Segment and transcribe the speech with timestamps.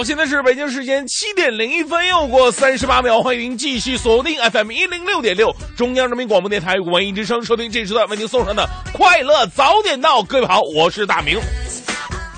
[0.00, 10.22] 好，现在是北京时间七点零一分，又过三十八秒，欢迎您继续锁定 FM 一零六点六，中央人民广播电台文艺之声，收听这时段为您送上的快乐早点到。
[10.22, 11.38] 各位好，我是大明。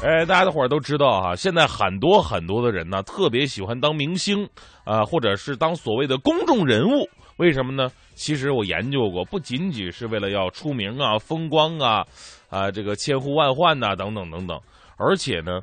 [0.03, 4.45] 哎，大家伙儿都知道哈，现在很多很多的人呢，特别喜欢当明星，
[4.83, 7.09] 啊，或者是当所谓的公众人物。
[7.37, 7.89] 为什么呢？
[8.17, 12.05] 其实我研究过，不仅仅是为了要出名啊、风光啊，
[12.51, 14.59] 啊，这个千呼万唤呐，等等等等，
[14.97, 15.61] 而且呢，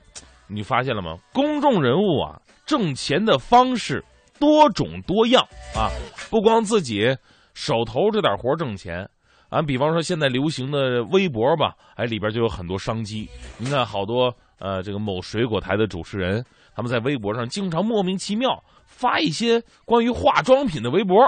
[0.49, 1.15] 你发现了吗？
[1.31, 4.03] 公众人物啊，挣钱的方式
[4.39, 5.41] 多种多样
[5.75, 5.89] 啊，
[6.29, 7.15] 不光自己
[7.53, 9.07] 手头这点活挣钱。
[9.49, 13.27] 俺比方说，现在流行的微博吧，哎，里边就有很多商机。
[13.57, 16.43] 你看，好多呃，这个某水果台的主持人，
[16.75, 21.23] 他们在微博上经常莫名其妙发一些关于化妆品的微博，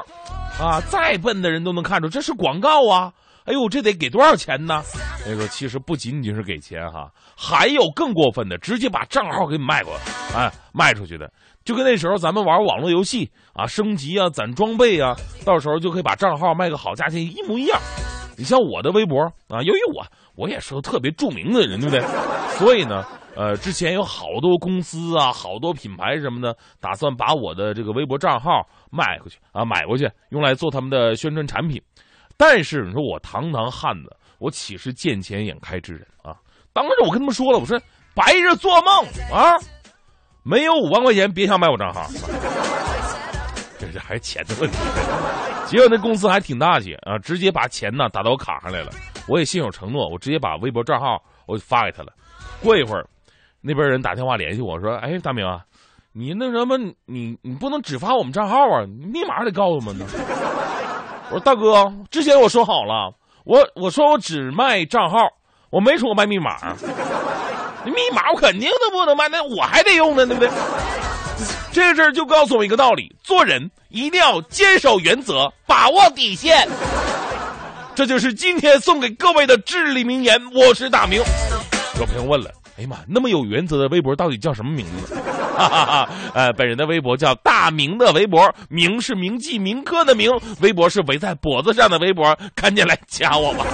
[0.60, 3.12] 啊，再笨的人都能看出这是广告啊！
[3.46, 4.84] 哎呦，这得给多少钱呢？
[5.28, 9.94] 那个其实不仅仅是给钱哈，还有更过分的，直接把账号给你卖过，
[10.36, 11.32] 哎，卖出去的，
[11.66, 17.80] 就跟那时候咱们玩网络游戏啊，升级啊，攒装备啊，到时候就可以把账号卖个好价钱，一模一样。
[18.38, 22.02] 你像我的微博啊，由于我我也是个特别著名的人，对不对？
[22.58, 23.04] 所以呢，
[23.36, 31.82] 呃，之前有好多公司啊，好多品牌什么的，打算把我的这个微博账号卖回去啊，买过去，用来做他们的宣传产品。
[32.42, 36.34] 但是你说我堂堂汉子，我岂是见钱眼开之人啊？
[36.74, 37.80] 当时我跟他们说了，我说
[38.16, 39.54] 白日做梦啊，
[40.42, 42.08] 没有五万块钱别想买我账号。
[43.78, 44.78] 这这还是钱的问题。
[45.68, 48.90] 结果那公司还挺大气啊，直接把钱呢打到我卡上来了。
[49.28, 52.12] 我也信守承诺，我直接把微博账号我就发给他了。
[52.60, 53.08] 过一会儿，
[53.62, 55.64] 那边人打电话联系我说：“哎，大明啊，
[56.12, 56.76] 你那什么，
[57.06, 60.08] 你你不能只发我们账号啊，你密码得告诉我们呢。”
[61.32, 63.14] 我说：“大哥，之前我说好了，
[63.46, 65.18] 我我说我只卖账号，
[65.70, 66.58] 我没说我卖密码。
[67.86, 70.50] 密码我肯定都不能卖，那我还得用呢，对不对？”
[71.72, 76.68] 这个事儿就告诉我一个道理：做人一定要坚守原则，把握底线。
[77.96, 80.38] 这就是今天送给各位的至理名言。
[80.54, 81.22] 我是大明。
[81.98, 85.16] 有朋友问了：“哎呀妈，那么有原则的微博到底叫什么名字？”
[85.68, 86.10] 哈哈哈！
[86.34, 90.30] 呃，本人的微博叫大明的微博，明是铭记铭刻的明，
[90.62, 93.66] 微博是围在脖子上的微博，赶紧来加我吧。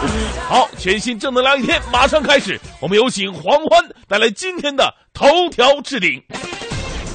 [0.48, 6.22] 好，全新正能量一天马上开始，我们有请黄欢带来今天的头条置顶。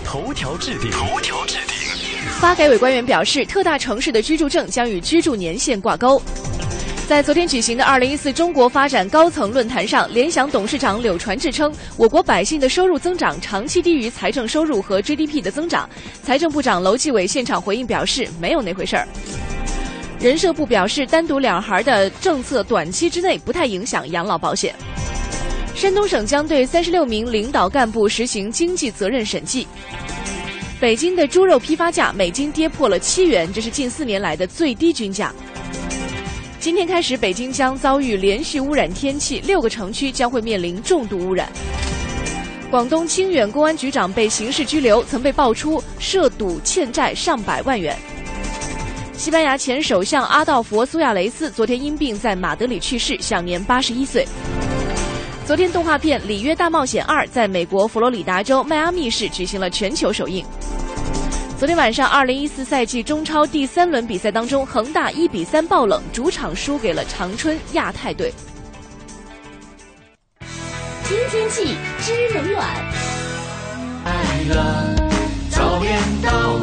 [0.05, 0.91] 头条置顶。
[0.91, 1.75] 头条置顶。
[2.39, 6.21] 发改委官员表示，特大城市的居住证将与居住年限挂钩。
[7.07, 15.87] 在昨天举行的二零一四中国发展高层论坛上，联想董事长柳传志称，我国百姓的收入增长长期低于财政收入和 GDP 的增长。
[16.23, 19.07] 财政部长楼继伟现场回应表示，没有那回事儿。
[20.19, 24.73] 人社部表示，单独两孩的政策短期之内不太影响养老保险。
[25.75, 29.67] 山东省将对三十六名领导干部实行经济责任审计。
[30.79, 35.31] 北京的猪肉批发价每斤跌破了七元，这是近四年来的最低均价。
[36.65, 41.47] 今天开始，北京将遭遇连续污染天气，六个城区将会面临重度污染。
[42.71, 47.95] 广东清远公安局长被刑事拘留，曾被爆出涉赌欠债上百万元。
[49.13, 54.27] 西班牙前首相阿道佛·苏亚雷斯昨天因病在马德里去世，享年八十一岁。
[55.45, 60.43] 昨天，动画片《里约大冒险二》在美国佛罗里达州迈阿密市举行了全球首映。
[61.57, 68.33] 昨天晚上，二零一四赛季中超第三轮比赛当中，恒大一比三爆冷，主场输给了长春亚泰队。
[71.07, 72.67] 听天气知冷暖。
[74.03, 74.13] 爱
[74.49, 74.95] 了
[75.49, 76.59] 早点到，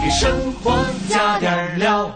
[0.00, 0.78] 给生活
[1.08, 2.08] 加点料。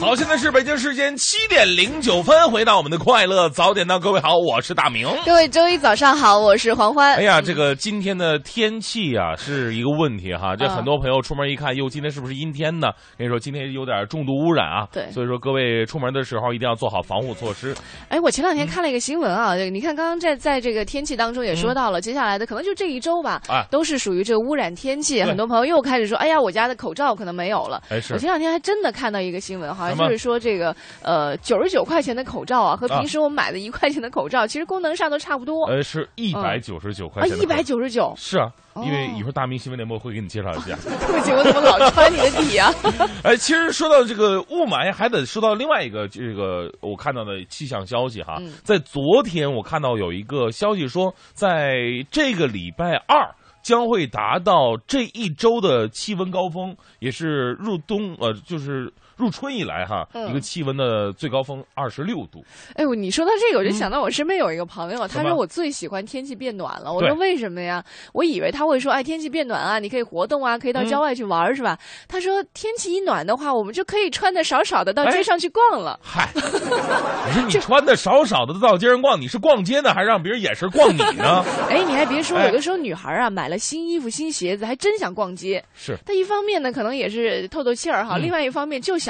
[0.00, 5.06] 好，现在是北京时间七点零九分，回到我们的快乐早点到，各位好，我是大明。
[5.26, 7.16] 各位周一早上好，我是黄欢。
[7.16, 12.88] 哎呀，这个今天的天气啊是一个问题哈，这很多朋友出门一看，哟，今天是不是阴天呢？
[13.18, 14.88] 跟你说，今天有点重度污染啊。
[14.90, 17.76] 对，所以说各位出门的时候一定要做好防护措施。
[18.08, 25.22] 哎，我前两天看了一个新闻啊，你看刚刚在在这个天气当中也说到了，接下来的可能就这一周吧，啊，都是属于这个污染天气。
[25.22, 27.82] 很多朋友又开始说，哎呀，我家的口罩可能没有了。
[27.90, 30.74] 哎，是我前两天还真的看到一个新闻，好像就是说这个。
[31.02, 35.64] 呃，九十九块钱的口罩啊，和平时我们买的一块钱的口罩，其实功能上都差不多。
[35.66, 37.36] 呃，是一百九十九块钱。
[37.36, 38.12] 啊，一百九十九。
[38.16, 40.76] 是啊，因为一会儿大明新闻联播会给你介绍一下。
[40.84, 42.72] 对不起，我怎么老穿你的底啊？
[43.24, 48.38] 哎，其实说到这个雾霾，还得说到另外一个这个我看到的气象消息哈。
[48.62, 51.78] 在昨天我看到有一个消息说，在
[52.10, 58.92] 这个礼拜二将会达到这一周的气温高峰，也是入冬呃，就是。
[59.20, 62.42] 入春以来哈，嗯一个气温的最高峰二十六度。
[62.74, 66.92] 哎呦，你说到这个，我就想到我身边有一个朋友，他说我最喜欢天气变暖了。
[66.92, 67.84] 我说为什么呀？
[68.14, 71.78] 我以为他会说，哎，天气变暖啊，你可以活动啊，可以到嗯郊外去玩儿，是吧？
[72.08, 75.98] 他说天气一暖的话，我们就可以穿的少少的到哎街上去逛了。
[76.02, 81.44] 嗨，我说你穿的少少的到街上逛，你是逛街呢，还是让别人眼神逛你呢？
[81.68, 85.62] 哎，你还别说，哎有的时候女孩啊买了新衣服、新鞋子，还真想逛街。
[85.74, 89.09] 是，她一方面呢，可能也是透透气儿哈；嗯另外一方面就想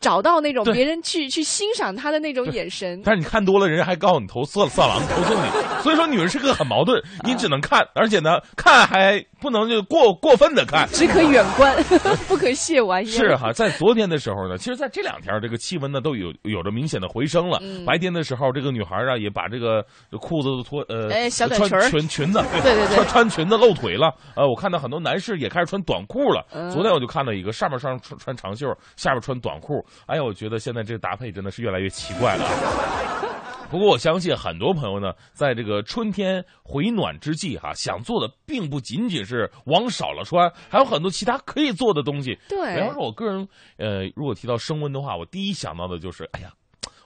[0.00, 3.00] 找到那种别人去去欣赏他的那种眼神。
[3.04, 5.40] 但是你看多了，人家还告诉你投色色狼，投诉你。
[5.82, 10.88] 所以说，女人是个很矛盾，你只能看，而且呢，看还不能就过过分的看。
[10.88, 11.74] 只可远观，
[12.26, 13.12] 不可亵玩焉。
[13.12, 17.58] 是哈，在昨天的时候呢，其实在这两天这个气温呢都有有着明显的回升了。
[17.62, 19.82] 嗯白天的时候，这个女孩啊也把这个
[20.20, 24.12] 裤子都脱呃，哎小短穿裙儿裙裙子， 对对对穿穿裙子露腿了。
[24.34, 26.44] 呃，我看到很多男士也开始穿短裤了。
[26.52, 28.66] 嗯昨天我就看到一个上面上穿穿长袖，
[28.96, 29.84] 下边穿短裤。
[30.06, 33.22] 哎呀，我觉得现在这个搭配真的是越来越奇怪了啊。
[33.68, 42.38] 不过我相信很多朋友呢，在这个春天回暖之际，哈，想做的并不仅仅是往少了穿，还有很多其他可以做的东西。
[42.48, 46.52] 对比方说，我个人，呃，如果提到升温的话，我第一想到的就是，哎呀，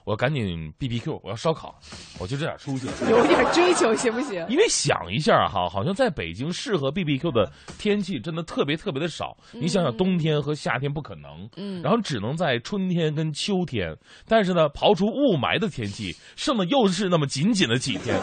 [0.03, 1.75] 我赶紧 B B Q，我要烧烤，
[2.19, 2.87] 我就这点出息。
[3.09, 4.45] 有点追求行不行？
[4.49, 9.37] 因为想一下哈，好像在北京适合 B B Q 的天气真的特别特别的少。
[9.51, 13.95] 你想想，冬天和夏天不可能，嗯然后只能在春天跟秋天。
[14.27, 18.19] 但是呢，刨除雾霾的天气，剩的又是那么仅仅的几天，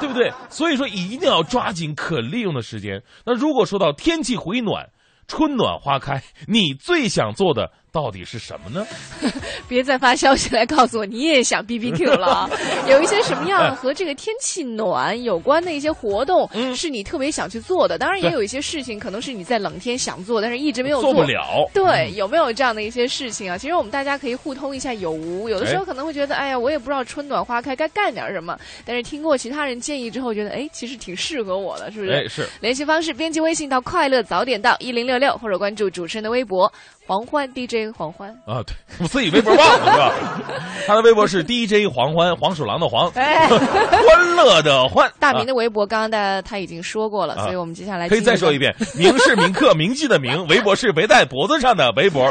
[0.00, 0.30] 对不对？
[0.50, 3.02] 所以说，一定要抓紧可利用的时间。
[3.24, 4.88] 那如果说到天气回暖，
[5.26, 8.86] 春暖花开，你最想做的到底是什么呢？
[9.68, 12.50] 别再发消息来告诉我你也想 B B Q 了啊！
[12.88, 17.98] 有一些什么样和这个天气暖有关的一些活动，嗯是你特别想去做的。
[17.98, 21.66] 当然，也有一些事情可能是你在冷天想做，但是一直没有做不了。
[21.66, 23.58] 嗯对，有没有这样的一些事情啊？
[23.58, 25.48] 其实我们大家可以互通一下有无。
[25.48, 32.12] 有的时候哎可能会觉得，哎呀，我也不知道春暖花开该干点什么，但是听过其他人建议之后，觉得哎，其实挺适合我的，是不是？
[32.12, 32.46] 哎，是。
[32.60, 36.70] 联系方式：编辑微信到“快乐早点到一零六六”，或者关注主持人的微博
[37.08, 40.12] “黄欢 DJ 黄欢啊，对，我自己微博忘了是吧？
[40.86, 43.10] 他的微博是 DJ 黄欢，黄鼠狼的黄，”。
[43.16, 45.10] 哎， 欢乐的欢。
[45.18, 48.74] 大明的微博刚刚大家他已经说过了，啊所以我们接下来可以再说一遍。
[48.94, 52.30] 遍，明是铭刻铭记的铭，围脖是围在脖子上的围脖，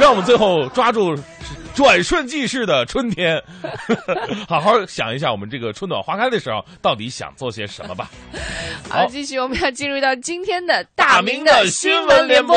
[0.00, 1.16] 让我们最后抓住
[1.74, 3.42] 转瞬即逝的春天，
[4.48, 8.08] 好好想一下我们这个春暖花开的时候到底想做些什么吧。
[8.88, 12.56] 好，继续我们要进入到今天的大明的新新闻联播。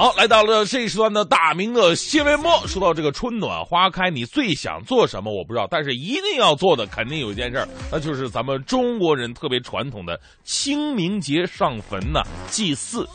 [0.00, 2.50] 好，来到了这一时段的大明的新闻播。
[2.66, 5.30] 说到这个春暖花开，你最想做什么？
[5.30, 13.06] 我不知道，但是一定要做的肯定有一件事儿，那就是咱们中国人特别传统的清明节上坟呐、祭祀。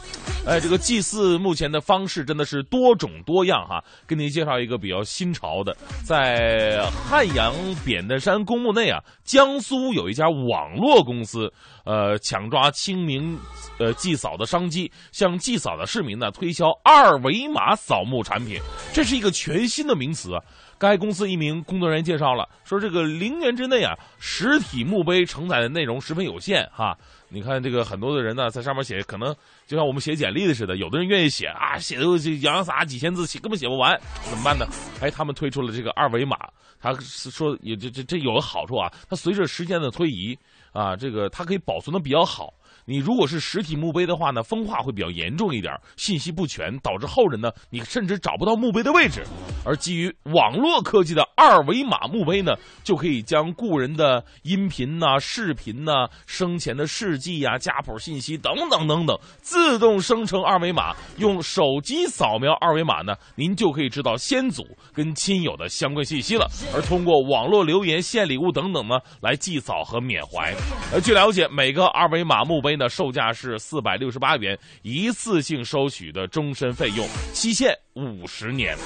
[0.45, 3.83] 哎，这个祭祀目前的方式真的是多种多样哈。
[4.07, 7.51] 给您介绍一个比较新潮的，在汉阳
[7.83, 11.51] 扁担山公墓内啊，江苏有一家网络公司，
[11.85, 13.37] 呃，抢抓清明
[13.79, 18.59] 呃祭扫的商机，向祭扫的市民呢推销二维码扫墓产品，
[18.91, 20.31] 这是一个全新的名词。
[20.77, 26.97] 该公司一名工作人员介绍了，说这个零元之内啊，实体墓碑承载的内容十分有限哈。
[27.29, 29.33] 你看这个很多的人呢，在上面写，可能
[29.65, 32.03] 就像我们写简历的似的，有的人愿意写啊，写的
[32.41, 33.97] 洋洋洒洒几千字，写根本写不完，
[34.29, 34.67] 怎么办呢？
[34.99, 36.37] 哎，他们推出了这个二维码，
[36.81, 40.37] 他说也这这这有个好处啊，它随着时间的推移
[40.75, 42.53] 啊，这个它可以保存的比较好。
[42.85, 49.23] 你如果是实体墓碑的话呢，风化会比较严重一点，信息不全，导致后人呢，你甚至找不到墓碑的位置。
[49.65, 64.63] 而基于网络科技的二维码墓碑呢，就可以将故人的音频呐、视频呐、生前的事迹呀、家谱信息等等等等，自动生成二维码，用手机扫描二维码呢，您就可以知道先祖
[64.93, 66.47] 跟亲友的相关信息了。
[66.73, 70.53] 而通过网络留言、献礼物等等呢，来祭扫和缅怀。
[70.93, 78.77] 呃，据了解，每个二维码墓碑呢，售价是四百六十八元，一次性收取的终身费用，期限五十年。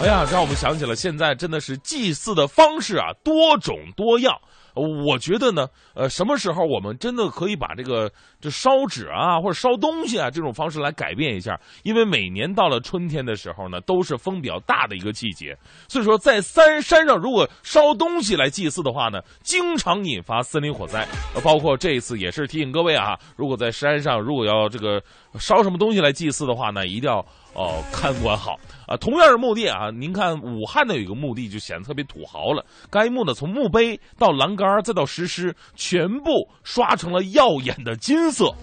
[0.00, 4.38] 哎呀，让我们想起了现在真的是祭祀的方式啊，多种多样。
[4.76, 11.58] 我觉得呢，呃，什么时候我们真的可以把这个这烧纸啊，或者烧东西啊这种方式来改变一下？
[11.82, 15.56] 因为每年到了春天的时候呢，都是风比较大的一个季节，
[15.88, 21.06] 所以说在山山上如果烧东西来祭祀的话呢，经常引发森林火灾。
[21.42, 25.02] 包括这一次也是提醒各位啊，如果在山上如果要这个
[25.38, 27.24] 烧什么东西来祭祀的话呢，一定要
[27.56, 28.56] 哦、看管好。
[28.86, 32.64] 啊，同样是墓地啊，您看武汉的有一个墓地就显得特别土豪了。
[32.88, 38.54] 该墓呢，从墓碑到栏杆再到石狮，全部刷成了耀眼的金色。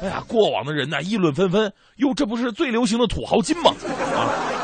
[0.00, 3.74] 哎呀，过往的人呢议论纷纷，哟，这不是最流行的土豪金吗？
[4.14, 4.63] 啊，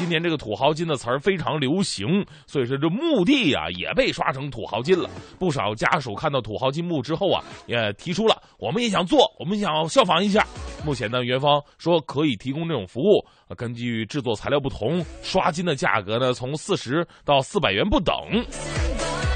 [0.00, 5.10] 今年这个土豪金的词儿非常流行，所以说这墓地啊也被刷成土豪金了。
[5.38, 10.42] 不少家属看到土豪金墓之后啊，也提出了我们也想做，我们想效仿一下。
[10.86, 13.22] 目前呢，元芳说可以提供这种服务，
[13.54, 18.14] 根据制作材料不同，刷金的价格呢从四十到四百元不等。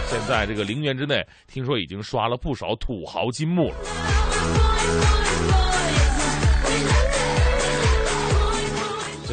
[0.06, 5.23] 现在这个陵园之内，听说已经刷了不少土豪金墓了。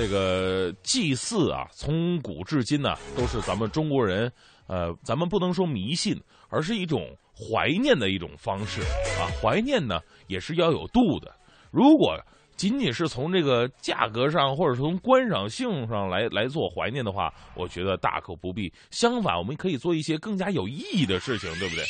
[0.01, 4.31] 这个祭祀啊，从古至今呢、都是咱们中国人，
[4.65, 9.29] 呃，咱们不能说迷信，而是一种怀念的一种方式啊。
[9.39, 11.31] 怀念呢，也是要有度的。
[11.69, 12.19] 如果
[12.55, 18.73] 仅仅是从这个价格上，或者从观赏性上来来做怀念的话，我觉得大可不必。
[18.89, 21.85] 相反，我们可以做一些更加有意义的事情，对不对？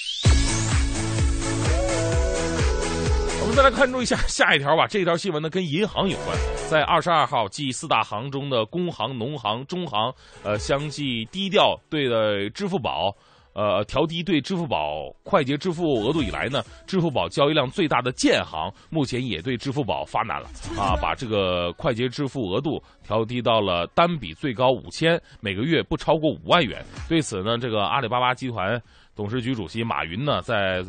[3.41, 4.85] 我们再来关注一下下一条吧。
[4.87, 6.37] 这条新闻呢跟银行有关，
[6.69, 13.13] 在二十二号继四大行中的工行、农行、中行，呃，相继低调对的支付宝。
[13.53, 20.47] 呃，调低对支付宝快捷支付额度以来呢，支付宝交易量最大的建行目前也对支付宝发难了
[20.79, 26.81] 啊，把这个快捷支付额度调低到了单笔最高五千，每个月不超过五万元。
[27.09, 28.81] 对此呢，这个阿里巴巴集团
[29.17, 30.81] 董事局主席马云呢，在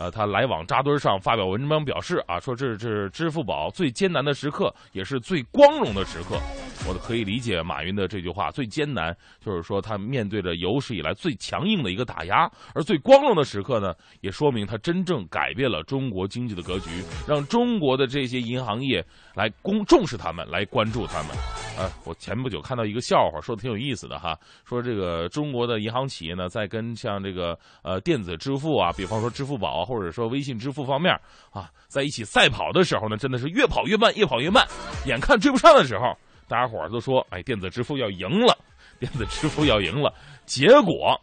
[0.00, 6.40] 呃，他来往扎堆上发表文章表示啊，说这是支付宝最艰难的时刻，也是最光荣的时刻。
[6.88, 9.14] 我可以理解马云的这句话，最艰难
[9.44, 13.92] 就是说他面对着有史以来最强硬的一个打压，而最光荣的时刻呢，
[14.22, 16.88] 也说明他真正改变了中国经济的格局，
[17.28, 19.04] 让中国的这些银行业
[19.34, 21.69] 来公重视他们，来关注他们。
[21.78, 31.12] 呃，我前不久看到一个笑话，说的挺有意思的哈，说这个中国的银行企业呢，在跟像这个呃电子支付啊，比方说支付宝，或者说微信支付方面
[31.50, 34.66] 啊，在一起赛跑的时候呢，真的是越跑越慢，越跑越慢，
[35.06, 36.14] 眼看追不上的时候，
[36.48, 38.54] 大家伙儿都说，哎，电子支付要赢了，
[38.98, 40.12] 电子支付要赢了，
[40.44, 41.18] 结果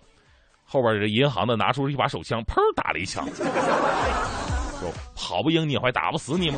[0.63, 3.23] 后边这银行呢拿出了一把手枪，砰打了一枪，
[4.79, 6.57] 说跑不赢你，我还打不死你吗？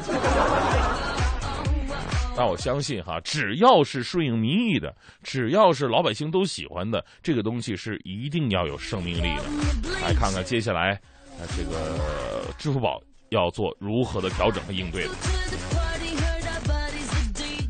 [2.40, 9.44] 但我相信哈，只要是顺应民意的，只要是老百姓都喜欢的，这个东西是一定要有生命力的。
[10.02, 10.98] 来看看接下来，
[11.38, 15.10] 呃，这个支付宝要做如何的调整和应对的。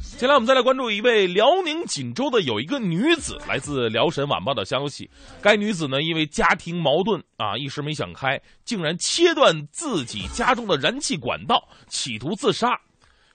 [0.01, 5.09] 接下来我们再来关注一位辽宁锦州的有一个女子，来自辽沈晚报的消息。
[5.41, 12.79] 该女子呢，因为家庭矛盾啊，一时没想开，竟然切断自己家中的燃气管道，企图自杀。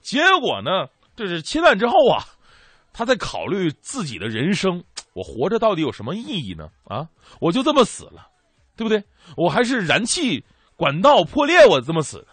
[0.01, 0.87] 结果呢，
[1.17, 2.25] 这是切断之后啊，
[2.93, 4.83] 他在考虑自己的人生，
[5.15, 6.69] 我活着到底有什么意义呢？
[6.85, 7.07] 啊，
[7.41, 8.27] 我就这么死了，
[8.77, 9.03] 对不对？
[9.37, 10.45] 我还是燃气
[10.77, 12.27] 管道破裂，我这么死的。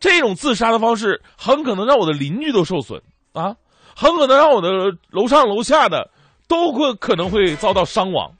[0.00, 3.00] 这种自杀的方式很可能让我的邻居都受损
[3.32, 3.54] 啊，
[3.94, 4.68] 很可能让我的
[5.10, 6.10] 楼上楼下的
[6.48, 8.32] 都会可能会遭到伤亡。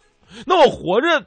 [0.45, 1.25] 那我活着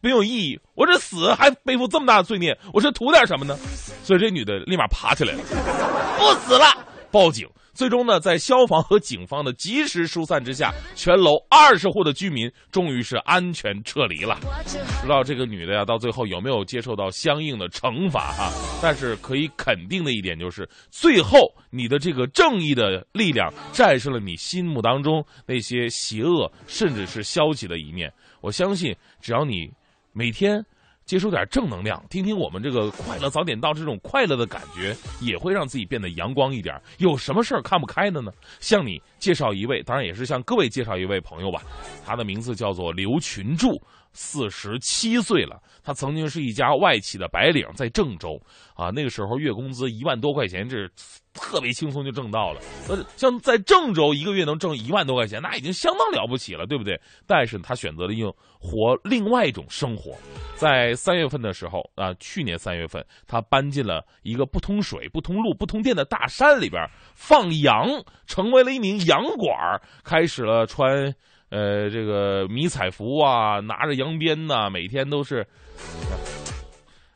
[0.00, 3.56] 没有意义，我这死还背负这么大的罪孽，我是图点什么呢？
[4.02, 5.42] 所以这女的立马爬起来了，
[6.18, 6.64] 不死了，
[7.10, 7.48] 报警。
[7.74, 14.38] 最终呢，在消防和警方的及时疏散之下，全楼二十户的居民终于是安全撤离了。
[14.40, 18.50] 不知道这个女的呀，到最后有没有接受到相应的惩罚哈？
[18.80, 28.10] 但是可以肯定的一点就是，最后你的这个正义的力量战胜了你心目当中那些邪恶甚至是消极的一面。
[28.40, 29.70] 我相信，只要你
[30.14, 30.64] 每天。
[31.06, 36.74] 接收点正能量，听听我们这个快乐早点到这种快乐的感觉，也会让自己变得阳光一点。
[36.98, 38.32] 有什么事儿看不开的呢？
[38.58, 41.62] 向你介绍一位，当然也是向各位介绍一位朋友吧。
[42.04, 43.80] 他的名字叫做刘群柱，
[44.16, 45.62] 四十七岁了。
[45.84, 48.40] 他曾经是一家外企的白领，在郑州
[48.74, 50.88] 啊，那个时候月工资一万多块钱，这
[51.32, 52.60] 特别轻松就挣到了。
[52.88, 57.00] 呃，像在郑州一个月能挣一万多块钱，那已经相当了不起了，对不对？
[57.24, 60.16] 但是他选择了用活另外一种生活。
[60.56, 67.88] 在三月份的时候啊，去年三月份，他搬进了一个不通水、不通路、不通电的大山里边放羊，
[68.26, 71.14] 成为了一名羊倌，开始了穿
[71.50, 75.46] 呃这个迷彩服啊，拿着羊鞭呐、每天都是。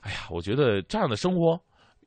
[0.03, 1.61] 哎呀，我觉得这样的生活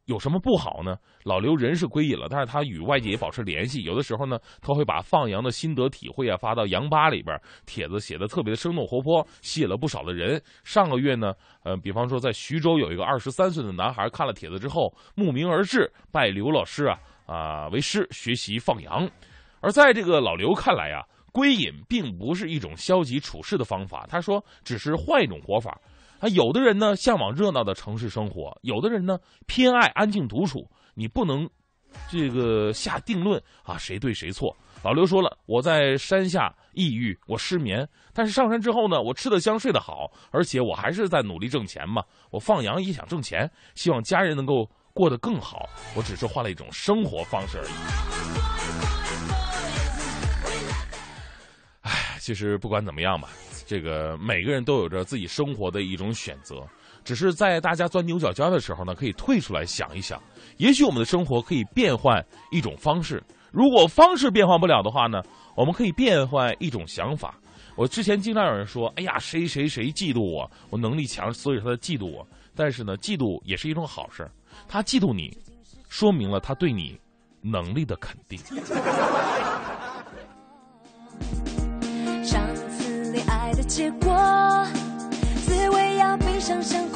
[0.05, 0.97] 有什么不好呢？
[1.23, 3.83] 老刘人是归隐了，但是他与外界也保持联系。
[3.83, 10.41] 有的时候呢，他会把放羊的心得体会啊发到羊吧里边，帖子写的特别的生动活泼，吸引了不少的人。
[10.63, 19.09] 上个月呢，呃，比方说在徐州有一个二十三岁的男孩看了帖子之后，慕名而至，拜刘老师啊啊、为师学习放羊。
[19.61, 25.77] 而在这个老刘看来啊，归隐并不是一种消极处事的方法，他说只是换一种活法。
[26.19, 30.65] 啊，有的人呢向往热闹的城市生活，有的人呢偏爱安静独处。
[30.93, 31.49] 你不能
[32.09, 34.55] 这个下定论啊，谁对谁错。
[34.83, 42.03] 老刘说了，我在山下抑郁，我失眠，但是上山之后呢，我吃得香，睡得好，而且我还是在努力挣钱嘛。
[42.31, 45.67] 我放羊也想挣钱，希望家人能够过得更好。
[45.95, 48.52] 我只是换了一种生活方式而已。
[52.23, 53.27] 其实不管怎么样吧，
[53.67, 56.65] 这个每个人都有着自己生活的一种选择，
[57.03, 60.23] 只是在大家钻牛角尖的时候呢，可以退出来想一想，
[60.55, 63.21] 也许我们的生活可以变换一种方式。
[63.51, 65.21] 如果方式变换不了的话呢，
[65.53, 67.37] 我们可以变换一种想法。
[67.75, 72.25] 我之前经常有人说：“哎呀，谁谁谁嫉妒我，我能力强，所以他嫉妒我。”
[72.55, 74.25] 但是呢，嫉妒也是一种好事，
[74.65, 75.37] 他嫉妒你，
[75.89, 76.97] 说明了他对你
[77.41, 78.39] 能力的肯定。
[83.75, 84.63] 结果，
[85.47, 86.87] 滋味要比想象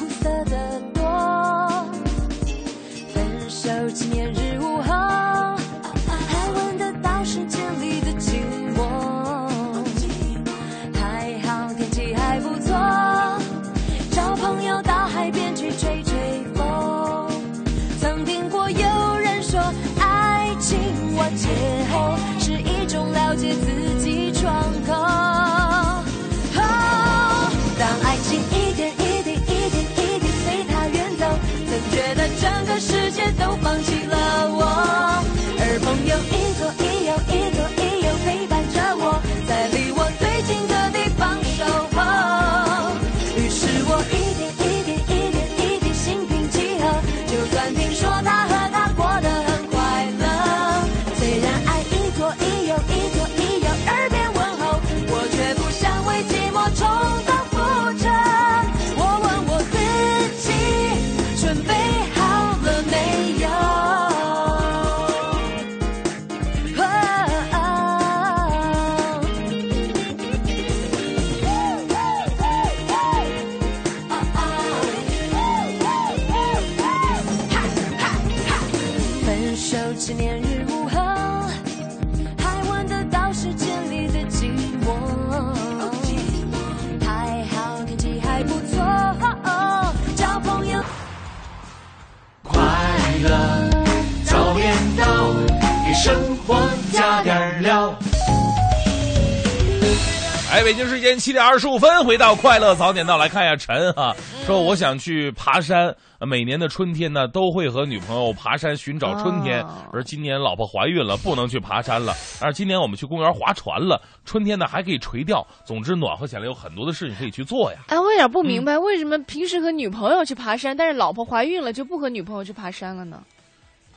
[100.77, 105.87] 京时间七点二十五分，回到快乐早点到，来看一下陈哈、说我想去爬山。
[106.19, 109.63] 呃每年的春天呢，都会和女朋友爬山寻找春天。
[109.63, 112.13] 哦而今年老婆怀孕了，不能去爬山了。
[112.39, 115.45] 而今年我们去公园划船了，春天呢还可以垂钓。
[115.65, 117.79] 总之，暖和起来有很多的事情可以去做呀。
[117.87, 123.19] 哎，我有点不明白，为什么平时和女朋友去爬山，但是老婆怀孕了就不和女朋友去爬山了呢？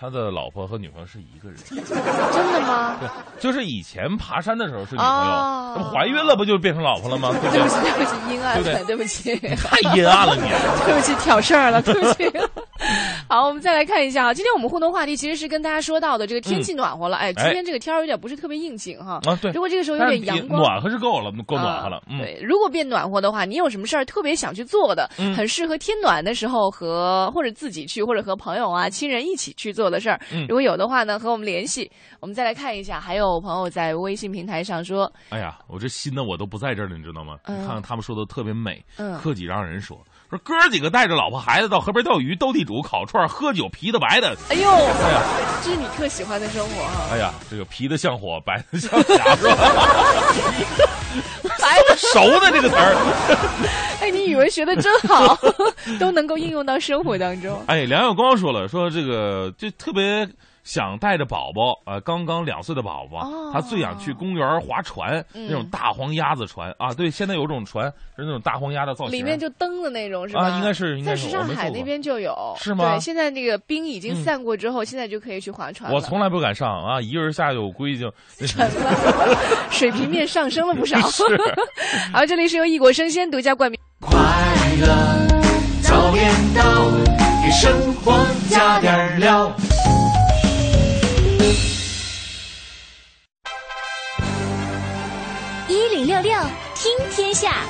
[0.01, 2.97] 他的老婆和女朋友是一个人， 真的吗？
[2.99, 3.09] 对，
[3.39, 7.29] 就是以前爬山的时候是女朋友，哦怀孕了不就变成老婆了吗？
[7.33, 7.69] 对不对对不？
[7.69, 10.49] 起，对不起，阴暗了，对不起，太阴暗了你。
[10.87, 12.33] 对不起，挑事儿了，对不起。
[13.29, 19.21] 好，我们再来看一下啊，今天我们互动话题其实是跟大家说到的这个天气暖和了，哎，今天这个天儿有点不是特别应景哈。
[19.25, 19.53] 啊，对。
[19.53, 25.35] 如，果这个时候有点阳光，暖和是够了，够暖和了对，如果变暖和的话，你有什么事儿特别想去做的，嗯。
[25.35, 30.21] 很适合天暖的时候和或者自己去，或者和朋友啊、亲人一起去做的事儿。
[30.33, 30.47] 嗯。
[30.49, 31.91] 如果有的话呢，和我们联系。
[32.21, 37.37] 我们再来看一下，还有朋友在微信平台上说，哎呀，我这心呢，我都不在这儿了，你知道吗？
[37.45, 37.57] 嗯。
[37.63, 39.17] 你看看他们说的特别美，嗯。
[39.19, 39.97] 克己让人说，
[40.31, 44.37] 说哥儿几个带着老婆孩子到河边钓鱼、斗地主、烤串、喝酒，皮的白的。
[44.49, 45.23] 哎呦，哎呀，
[45.65, 49.57] 这是你特喜欢的生活哈，哎呀，这个皮的像火，白的像霞，是吧？
[51.59, 52.95] 白的， 熟的这个词儿。
[54.01, 55.37] 哎，你语文学的真好，
[55.99, 57.61] 都能够应用到生活当中。
[57.67, 60.29] 哎，梁耀光说了，说这个就特别
[60.63, 66.93] 想带着宝宝，呃，刚刚两岁的宝宝，哦他最想去公园划船，嗯那种大黄鸭子船啊。
[66.95, 70.43] 对，现在有种船是那种大黄鸭的造型，里面就蹬的那种是吧？
[70.43, 75.97] 啊应该是应该是在时尚我没坐过海那边就有，是吗对，现在那个冰已经嗯散过之后，现在就可以去划船了。
[75.97, 78.13] 我从来不敢上啊，一个人下去我估计就
[78.47, 79.37] 沉了，
[79.71, 81.01] 水平面上升了不少。
[81.09, 81.23] 是。
[82.13, 83.81] 好，这里是由异果生鲜独家冠名。
[84.01, 84.19] 快
[84.81, 84.87] 乐
[85.83, 86.63] 早点到，
[87.43, 89.53] 给生活加点料。
[97.11, 97.65] 天下，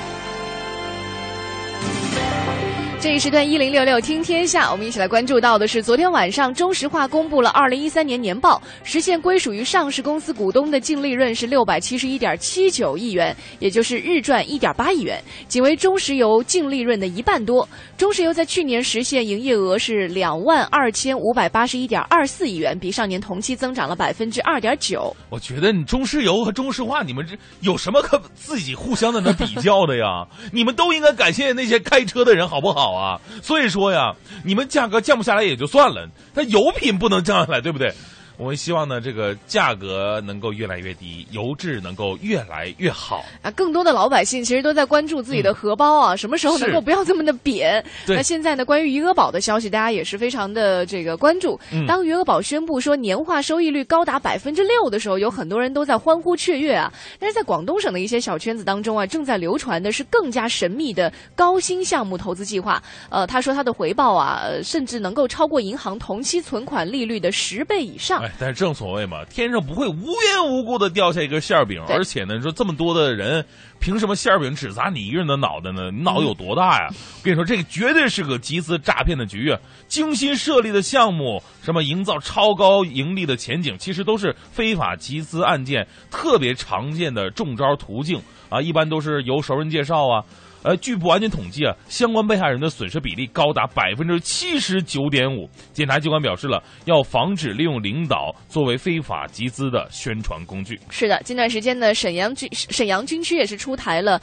[3.01, 17.67] 这一时段一零六六听天下，我们一起来关注到的是，昨天晚上中石化公布了二零一三年年报，实现归属于上市公司股东的净利润是六百七十一点七九亿元，也就是日赚一点八亿元，仅为中石油净利润的一半多。
[17.97, 25.11] 中石油在去年实现营业额是两万二千五百八十一点二四亿元，比上年同期增长了百分之二点九。
[25.31, 30.27] 我觉得你中石油和中石化，你们这有什么可自己互相在那比较的呀？
[30.53, 33.19] 你们都应该感谢那些开车的人，好不好好啊？
[33.41, 37.93] 所以说呀，你们价格降不下来也就算了，但油品不能降下来，对不对？
[38.41, 43.23] 我们希望呢，这个价格能够越来越低，油质能够越来越好。
[43.43, 47.85] 啊，更多的老百姓其实都在关注自己的荷包啊，什么时候能够不要这么的扁？
[48.03, 51.59] 对那现在呢，关于余额宝的消息，大家也是非常的这个关注。
[51.71, 56.91] 嗯当余额宝宣布说年化收益率高达百分之六的时候，有很多人都在欢呼雀跃啊。
[57.19, 62.81] 但是在广东省的一些小圈子当中啊，正在流传的是更加神秘的高新项目投资计划。
[63.11, 68.23] 呃，他说他的回报啊，呃甚至能够超过银行同期存款利率的十倍以上。
[68.23, 73.45] 哎，但是正所谓嘛，天上不会无缘无故的掉下一个馅儿饼，而且呢，说这么多的人，
[73.79, 75.91] 凭什么馅儿饼只砸你一个人的脑袋呢？
[75.91, 76.89] 你脑子有多大呀？
[76.89, 79.59] 我跟你说，这个绝对是个集资诈骗的局啊！
[79.87, 88.61] 精心设立的项目，什么营造超高盈利的前景，其实都是非法集资案件特别常见的中招途径啊！
[88.61, 90.23] 一般都是由熟人介绍啊。
[90.63, 95.49] 呃，据不完全统计啊，相关被害人的损失比例高达百分之七十九点五。
[95.73, 100.79] 检察机关表示了，要防止利用领导作为非法集资的宣传工具。
[100.89, 104.21] 是的，近段时间呢，沈阳军沈阳军区也是出台了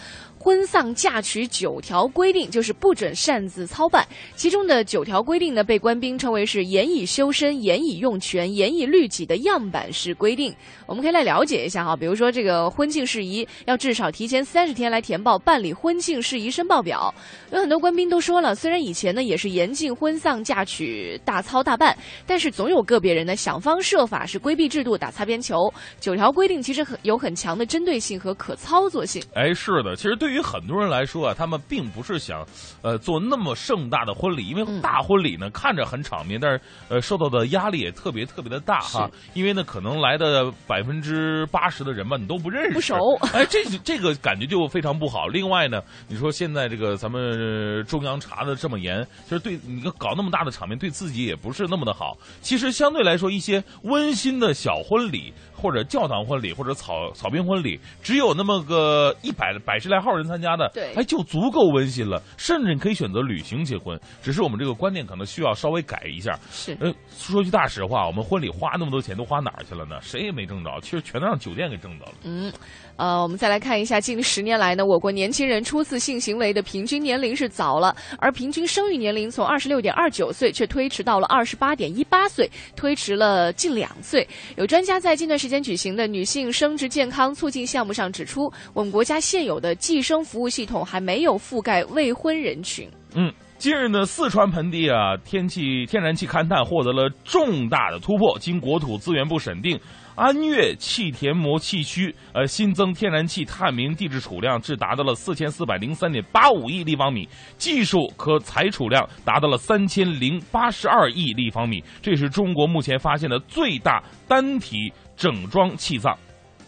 [0.49, 4.03] 婚丧嫁娶九条规定，就是不准擅自操办。
[4.35, 10.51] 其中的九条规定呢，被官兵称为是严以修身、严以用权、严以律己的样板式规定。
[10.87, 17.15] 我们可以来了解一下哈，比如说这个婚庆事宜要至少提前三十天来填报办理婚庆事宜申报表。
[17.53, 21.95] 有很多官兵都说了，虽然以前呢也是严禁婚丧嫁娶大操大办，
[22.27, 25.71] 但是总有个别人呢想方设法是规避制度、打擦边球。
[26.01, 29.23] 九条规定其实很有很强的针对性和可操作性。
[29.35, 32.47] 哎，是的，其实对于很多人来说啊，他们并不是想，
[32.83, 39.11] 呃，做那么盛大的婚礼，因为嗯大婚礼呢看着很场面，但是呃受到的压力也特别特别的大哈。
[39.35, 42.97] 因为呢，可能来的百分之八十的人吧，你都不认识，不熟
[43.33, 45.27] 哎，这这个感觉就非常不好。
[45.27, 52.17] 另外呢，你说现在这个咱们中央查的这么严，就是对你搞那么大的场面，对自己也不是那么的好。
[52.41, 55.33] 其实相对来说，一些温馨的小婚礼。
[55.61, 62.23] 或者教堂婚礼，或者草草坪婚礼，只有那么个一百百十来号人参加的，对哎，就足够温馨了。
[62.37, 66.39] 甚至你可以选择旅行结婚，只是我们这个观念可能需要稍微改一下。
[66.51, 69.99] 是呃，说句大实话，我们婚礼花那么多钱都花哪儿去了呢？
[70.01, 72.13] 谁也没挣着，其实全都让酒店给挣着了。
[72.23, 72.53] 嗯，
[72.97, 84.27] 呃，我们再来看一下，近十年来呢，我国年轻人初次性行为的平均年龄是早了，而平均生育年龄从二十六点二九岁却推迟到了二十八点一八岁，推迟了近两岁。
[84.57, 92.89] 有专家在近段时间举行的女性生殖健康促进项目上指出，我们国家现有的计生服务系统还没有覆盖未婚人群。
[93.15, 99.81] 嗯，近日呢，四川盆地啊，天气天然气勘探获得了重大的突破，经国土资源部审定。
[100.15, 116.17] 安岳气田膜气区，呃，新增天然气探明地质储量至达到了四千四百零三点八五亿立方米，技术可采储量达到了三千零八十二亿立方米，这是中国目前发现的最大单体整装气藏。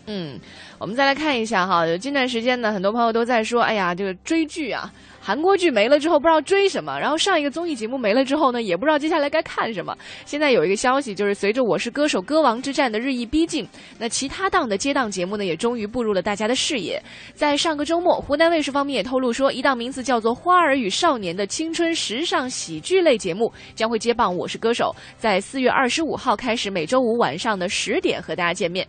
[0.07, 0.39] 嗯，
[0.77, 9.97] 我们再来看一下哈，有近段时间呢，很多朋友都在说，哎呀，这个追剧啊，韩国剧没了之后不知道追什么，然后上一个综艺节目没了之后呢，也不知道接下来该看什么。
[10.25, 17.01] 现在有一个消息，就是随着《我是歌手》歌王之战的日益逼近，那其他档的接档节目呢，也终于步入了大家的视野。
[17.35, 28.87] 在上个周末，湖南卫视方面也透露说，一档名字叫做《花儿与少年》的青春时尚喜剧类节目将会接棒《我是歌手》，在四月二十五号开始，每周五晚上的十点和大家见面。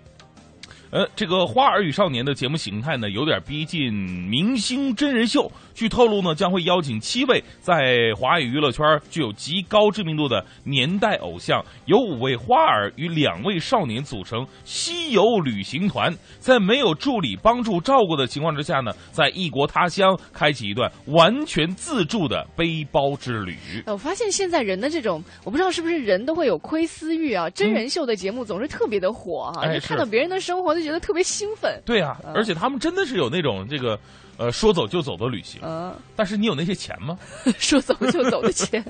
[0.91, 5.49] 呃，这个《花儿与少年》的节目形态呢，有点逼近明星真人秀。
[5.73, 23.55] 据透露呢，将会邀请七位在华语娱乐圈具有极高知名度的年代偶像，由五位花儿与两位少年组成西游旅行团，在没有助理帮助照顾的情况之下呢，在异国他乡开启一段完全自助的背包之旅。
[23.85, 31.81] 呃我发现现在人的这种，我不知道是不是人都会有窥私欲啊，真人秀的节目总是特别的火哈、哎就是看到别人的生活就觉得特别兴奋。
[31.85, 33.99] 对啊，而且他们真的是有那种这个，
[34.37, 35.61] 呃，说走就走的旅行。
[35.63, 37.17] 嗯，但是你有那些钱吗？
[37.59, 38.83] 说走就走的钱。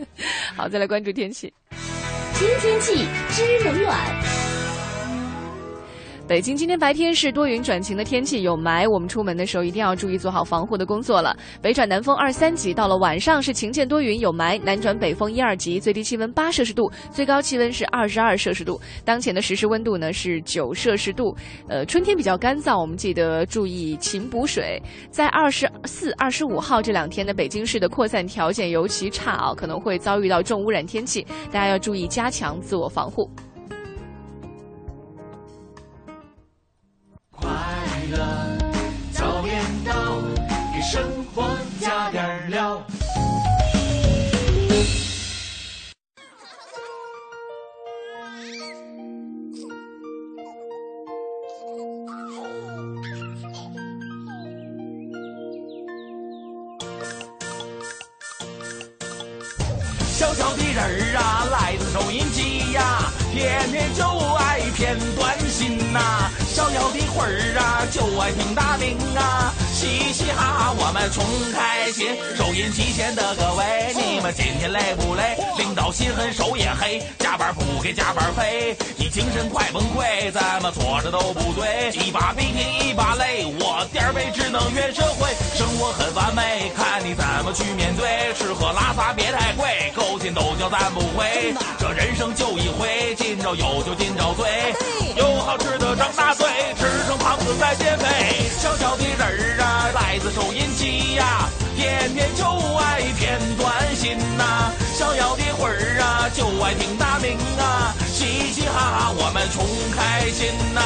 [0.56, 1.54] 好，再来关注天气。
[2.34, 4.51] 听天气知冷暖。
[6.32, 11.36] 北京今天白天是多云转晴的天气，有霾，我们出门的时候一定要注意做好防护的工作了。
[11.62, 18.80] 北转南风二三级，到了晚上是晴间多云有霾，南转北风一二级，最低气温八摄氏度，最高气温是二十二摄氏度。
[19.04, 21.36] 当前的实时温度呢是九摄氏度。
[21.67, 24.82] 呃，春天比较干燥，我们记得注意勤补水。
[25.10, 33.30] 在二十四、二十五号这两天呢，北京市的扩散条件尤其差啊，可能会遭遇到重污染天气，大家要注意加强自我防护。
[38.12, 38.17] 乐
[39.13, 40.21] 早点到，
[40.74, 41.47] 给生活
[41.80, 42.82] 加点料。
[67.91, 69.01] 就爱听大名，
[70.12, 72.08] 嘻哈哈我们穷开心。
[72.36, 75.38] 收音机前的各位，你们今天累不累？
[75.58, 81.91] 领导心狠手也黑，加班不给加班费，你精神快崩溃，怎么做着都不对。
[81.93, 88.34] 一把鼻涕一把泪，我点儿背只能怨社会，生活很完美，看你怎么去面对。
[88.34, 91.54] 吃喝拉撒别太贵，勾心斗角咱不会。
[91.80, 94.74] 这人生就一回，今朝有酒今朝醉，
[95.15, 96.47] 有好吃的张大嘴，
[96.78, 98.50] 吃成胖子再减肥。
[98.60, 102.43] 小小的人儿啊，孩子收音机呀、天天就
[102.76, 109.63] 爱骗短信呐、小小的魂儿啊，就爱听大名啊，嘻嘻哈哈我们穷
[109.95, 110.82] 开心呐、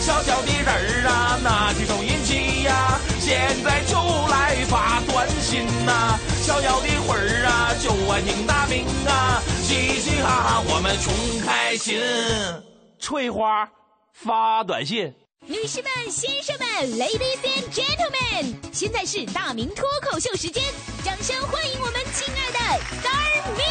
[0.00, 11.12] 小小的人儿啊，拿起收音机呀、现在就来发短信呐、小小的魂儿啊，就爱听大名啊，嘻嘻哈哈我们穷
[11.46, 12.00] 开心。
[12.98, 13.68] 翠花
[14.14, 15.19] 发短信。
[15.46, 20.62] 女士们、先生们，Ladies and Gentlemen，现在是大明脱口秀时间，
[21.02, 22.58] 掌声欢迎我们亲爱的
[23.00, 23.62] Star Me！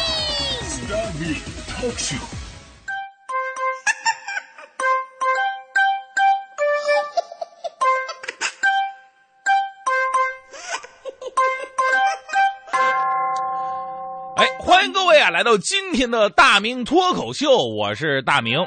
[14.36, 18.58] 哎，欢迎各位啊，来到今天的大明脱口秀，我是大明。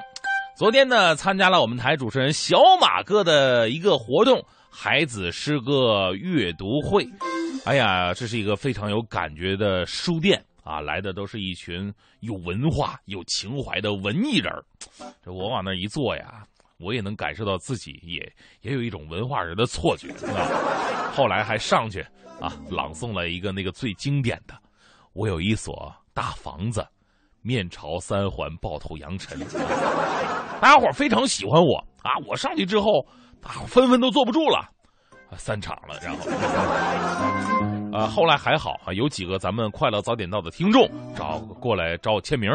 [0.56, 7.10] 昨天呢，参加了我们台主持人小马哥的一个活动——孩子诗歌阅读会。
[7.66, 14.54] 哎呀，这是一个非常有感觉的书店啊，来的都是一群有文化、有情怀的文艺人。
[15.26, 16.46] 这我往那一坐呀，
[16.78, 18.20] 我也能感受到自己也
[18.62, 21.12] 也有一种文化人的错觉啊。
[21.16, 22.00] 后来还上去
[22.39, 24.54] 啊，朗诵了一个那个最经典的。
[25.13, 26.88] 我有一所大房子，
[27.43, 29.38] 面朝三环，抱头扬尘。
[30.60, 32.12] 大家伙非常喜欢我啊！
[32.25, 33.06] 我上去之后，
[33.41, 34.67] 大伙纷纷都坐不住了，
[35.38, 35.99] 散场了。
[36.01, 36.19] 然后，
[37.91, 42.49] 呃， 后来还好啊，有几个咱们快乐早点到的听众找过来找我签名，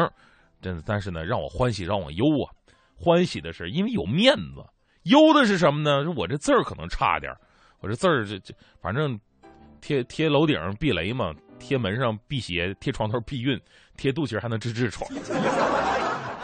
[0.59, 2.49] 真的但是呢，让我欢喜让我忧啊。
[2.95, 4.65] 欢喜的是因为有面子，
[5.03, 6.03] 忧的是什么呢？
[6.17, 7.31] 我这字儿可能差点
[7.79, 9.17] 我这字儿这这反正
[9.79, 13.57] 贴贴楼顶避雷嘛，贴门上辟邪，贴床头避孕，
[13.99, 15.05] 贴肚脐还能治痔疮。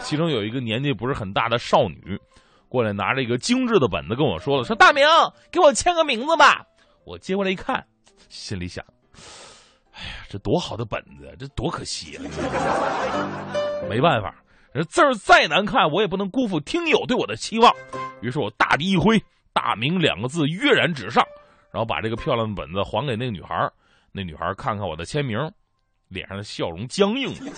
[0.00, 2.20] 其中有一个年纪不是很大的少女，
[2.68, 5.04] 过来拿着一个精致的本子跟我说了：“说大明，
[5.50, 6.64] 给我签个名字吧。”
[7.06, 7.84] 我接过来一看，
[8.28, 8.84] 心里想
[9.96, 12.22] ：“哎呀，这多好的本子，这多可惜啊！”
[13.88, 14.34] 没办法，
[14.74, 17.72] 这字儿再难看，我也不能辜负听友对我的期望。
[18.20, 19.18] 于是我大笔一挥
[19.54, 21.24] ，“大明”两个字跃然纸上，
[21.72, 23.70] 然后把这个漂亮的本子还给那个女孩。
[24.12, 25.38] 那女孩看看我的签名，
[26.08, 27.52] 脸上的笑容僵硬了。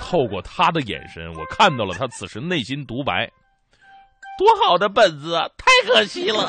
[0.00, 3.30] 透过他的眼神，我看到了他此时内心独白：
[4.38, 6.48] 多好的本子啊，太可惜了。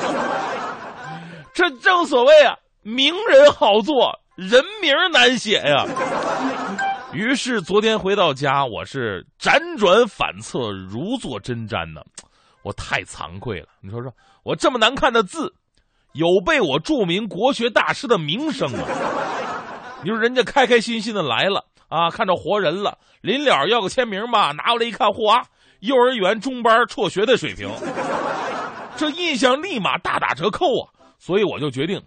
[1.54, 5.86] 这正所谓啊，名人好做，人名难写呀。
[7.12, 12.00] 于是昨天回到家，我是辗转反侧，如坐针毡呢。
[12.64, 13.66] 我太惭愧了。
[13.82, 14.10] 你说说，
[14.44, 15.52] 我这么难看的字，
[16.14, 18.86] 有被我著名国学大师的名声啊！
[20.02, 25.42] 你说人家开开心心的来了啊，看着活人了，临了要个签名吧，拿过来一看，嚯，
[25.80, 27.70] 幼儿园中班辍学的水平，
[28.96, 30.90] 这印象立马大打折扣啊！
[31.18, 32.02] 所以我就决定，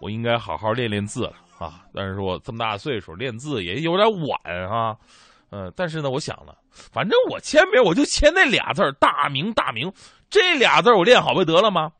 [0.00, 1.80] 我应该好好练练字了啊！
[1.94, 4.94] 但是我这么大岁数练字也有点晚啊。
[5.50, 6.54] 嗯，但是呢，我想了，
[6.92, 9.92] 反正我签名我就签那俩字大明大明”，
[10.30, 11.90] 这俩字我练好不得了吗？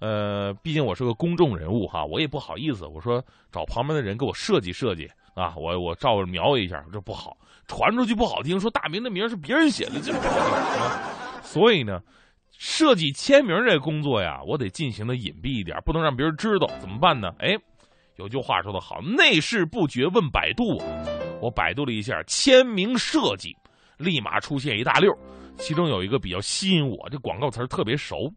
[0.00, 7.36] 呃，毕竟我是个公众人物哈，我也不好意思，我说找旁边的人给我设计设计啊，我我照着描一下，这不好，
[7.68, 11.42] 传出去不好听，说大明的名是别人写的，这不好。
[11.42, 12.00] 所以呢，
[12.56, 17.30] 设计签名这工作呀，我得进行的隐蔽一点，不能让别人知道，怎么办呢？
[17.38, 17.54] 哎，
[18.16, 20.82] 有句话说得好，内事不决问百度。
[21.42, 23.56] 我百度了一下签名设计，
[23.98, 25.10] 立马出现一大溜，
[25.56, 28.30] 其中有一个比较吸引我，这广告词特别熟。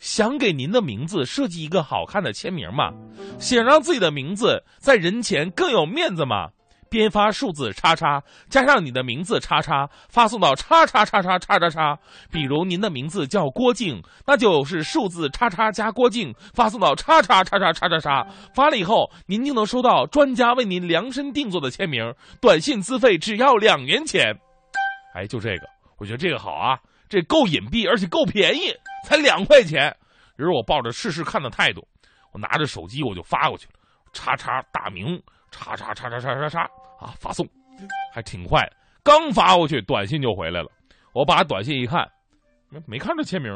[0.00, 2.90] 想给您的名字设计一个好看的签名吗？
[3.38, 6.48] 想让自己的名字在人前更有面子吗？
[6.90, 11.96] 编发数字叉叉加上你的名字叉叉，发送到叉叉叉叉叉叉叉。
[12.32, 18.26] 比如您的名字叫郭靖，那就是数字叉叉加郭靖，发送到叉叉叉叉叉叉叉。
[18.56, 22.02] 发了以后，您就能收到专家为您量身定做的签名，
[22.40, 24.34] 短信资费只要两元钱。
[25.14, 26.76] 哎，就这个，我觉得这个好啊，
[27.10, 28.72] 这够隐蔽，而且够便宜，
[29.04, 29.94] 才两块钱。
[30.38, 31.86] 于是我抱着试试看的态度，
[32.32, 33.72] 我拿着手机我就发过去了，
[34.14, 35.20] 叉叉大名。
[35.50, 36.60] 叉叉叉叉叉叉叉
[37.00, 37.12] 啊！
[37.18, 37.44] 发送，
[38.14, 38.62] 还挺快。
[39.02, 40.70] 刚发过去，短信就回来了。
[41.12, 42.08] 我把短信一看，
[42.68, 43.52] 没没看着签名，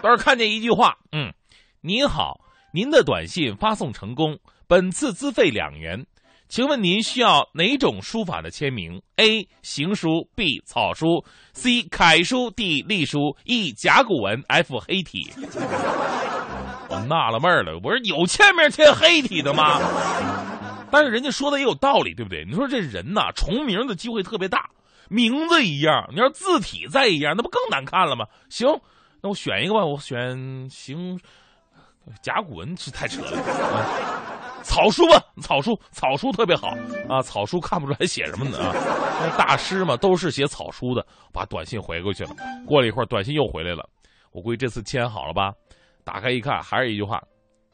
[0.00, 1.34] 倒是看见一句话：嗯，
[1.80, 2.40] 您好，
[2.72, 6.06] 您的短信发送成功，本次资费两元。
[6.50, 9.48] 请问您需要哪种书法的签名？A.
[9.62, 10.60] 行书 B.
[10.66, 11.84] 草书 C.
[11.84, 12.82] 楷书 D.
[12.82, 13.70] 隶书 E.
[13.70, 14.80] 甲骨文 F.
[14.80, 15.32] 黑体。
[16.88, 19.78] 我纳了闷了，我说有签名签黑体的吗？
[20.90, 22.44] 但是人家说的也有道理，对不对？
[22.44, 24.68] 你说这人呐，重名的机会特别大，
[25.08, 28.26] 名字一样，你要字体再一样，那不更难看了吗？
[28.48, 28.66] 行，
[29.22, 31.16] 那我选一个吧，我选行
[32.20, 33.30] 甲骨文是太扯了，
[34.62, 36.76] 草书吧，草书，草书特别好
[37.08, 38.74] 啊，草书看不出来写什么呢啊？
[39.20, 42.30] 那大师嘛，都是写草书的，把短信回过去了。
[42.66, 43.88] 过了一会儿，短信又回来了，
[44.32, 45.52] 我估计这次签好了吧。
[46.04, 47.20] 打开一看，还是一句话：“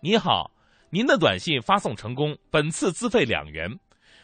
[0.01, 0.51] 你好，
[0.91, 3.69] 您的短信发送成功，本次资费两元，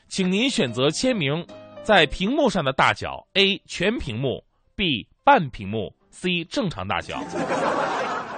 [0.08, 1.46] 请您选择签名
[1.82, 4.44] 在屏幕上的大小：A 全屏幕
[4.74, 7.20] ，B 半屏幕，C 正常大小。”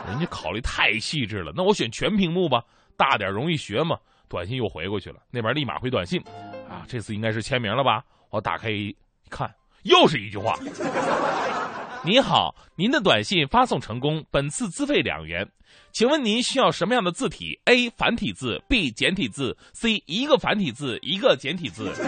[0.07, 2.63] 人家考虑太细致了，那我选全屏幕吧，
[2.97, 3.97] 大点容易学嘛。
[4.29, 6.21] 短信又回过去了，那边立马回短信
[6.69, 8.95] ：“啊，这次应该是签名了吧？”我打开一
[9.31, 10.59] 看，又是一句话。
[12.05, 15.49] 您好，您的短信发送成功，本次资费两元，
[15.91, 17.89] 请问您需要什么样的字体？A.
[17.91, 18.91] 繁体字，B.
[18.91, 20.03] 简体字，C.
[20.05, 21.91] 一个繁体字，一个简体字。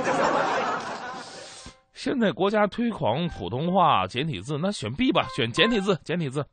[1.95, 6.45] 现在国家推广普通话简体字，那选 B 吧，选简体字，简体字。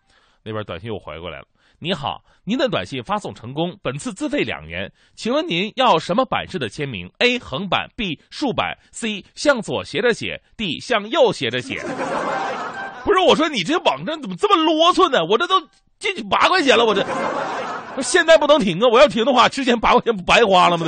[0.42, 1.46] 那边短信又回过来了，
[1.84, 7.38] 你好，您的短信发送成功，本次资费两元，请问您要什么版式的签名？A.
[7.38, 8.22] 横版，B.
[8.30, 9.26] 竖版，C.
[9.36, 10.80] 向左斜着写，D.
[10.80, 11.82] 向右斜着写。
[13.04, 15.26] 不是我说，你这网站怎么这么啰嗦呢？
[15.26, 15.60] 我这都
[16.00, 17.06] 进去八块钱了，我这
[18.02, 18.88] 现在不能停啊！
[18.90, 20.88] 我要停的话，之前八块钱不白花了吗？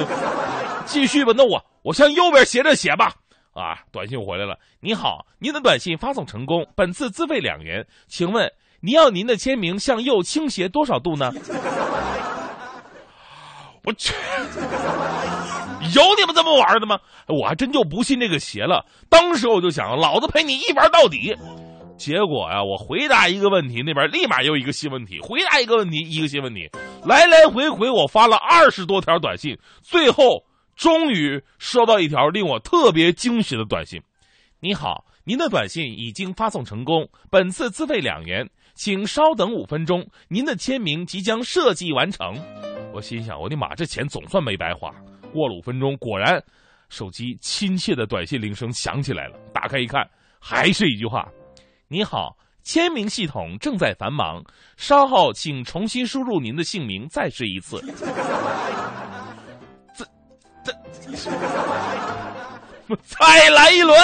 [0.85, 3.13] 继续吧，那我我向右边斜着写吧。
[3.51, 8.49] 啊，短信回来了，你好，您的短信发送成功，本次资费两元，请问
[8.81, 11.31] 您要您的签名向右倾斜多少度呢？
[13.83, 14.13] 我去，
[15.93, 16.97] 有你们这么玩的吗？
[17.27, 18.83] 我还真就不信这个邪了。
[19.09, 21.35] 当时我就想，老子陪你一玩到底。
[21.95, 26.69] 结果呀，我回答一个问题，那边立马又一个新问题；回答一个问题，一个新问题，
[27.05, 30.43] 来来回回我发了二十多条短信，最后
[30.75, 34.01] 终于收到一条令我特别惊喜的短信
[34.59, 42.35] ：“你好，您的短信已经发送成功，本次资费两元，请稍等五分钟，您的签名即将设计完成。”
[42.93, 44.93] 我心想：“我的妈，这钱总算没白花。”
[45.33, 46.41] 过了五分钟，果然，
[46.87, 49.37] 手机亲切的短信铃声响起来了。
[49.53, 50.07] 打开一看，
[50.39, 51.27] 还是一句话。
[51.87, 54.41] 你好，签名系统正在繁忙，
[54.77, 57.81] 稍后请重新输入您的姓名，再试一次。
[59.93, 60.05] 这
[60.63, 60.73] 这，
[63.03, 63.97] 再来一轮。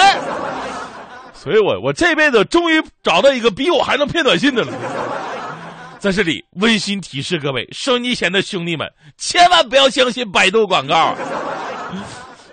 [1.42, 4.72] 所以我我这辈子终于找到一个比我还能骗短信的了。
[5.98, 8.88] 在这里温馨提示各位收音机前的兄弟们，
[9.18, 11.16] 千万不要相信百度广告。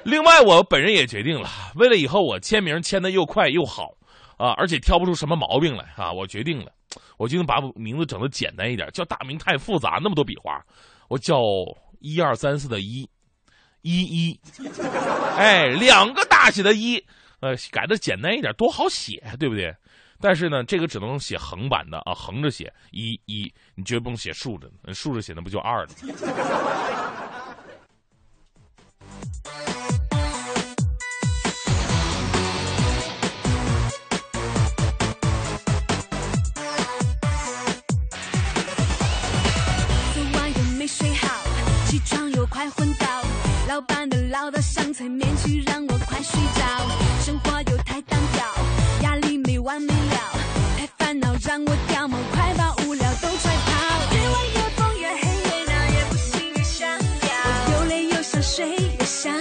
[0.04, 3.90] 另外，我本人也决定了，为了以后我签名签的又快又好。
[4.38, 6.14] 啊，而且挑不出什么毛病来啊！
[6.14, 6.72] 我决定了，
[7.18, 10.64] 我就能把名字整的简单一点，叫大名太复杂，那么多笔画，
[11.10, 11.42] 我叫
[12.00, 13.06] 一二三四的一，
[13.82, 14.40] 一一，
[15.36, 17.04] 哎，两个大写的一，
[17.42, 19.74] 呃，改的简单一点，多好写，对不对？
[20.22, 25.90] 但是呢，这个只能写横版的啊，横着写一一，你绝不能写竖着，竖着写那不就二了？
[40.14, 41.28] 昨晚又没睡好，
[41.86, 43.19] 起床又快昏倒。
[43.70, 46.66] 老板的唠叨像催眠曲，让我快睡着。
[47.24, 48.44] 生活又太单调，
[49.04, 50.18] 压力没完没了，
[50.76, 54.16] 太烦恼让我掉毛，快把无聊都踹跑。
[54.16, 57.78] 越晚越疯越黑越闹，越不行越想要。
[57.78, 59.32] 又累又想睡，又想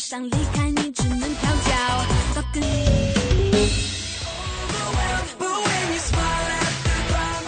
[0.00, 0.79] 想离开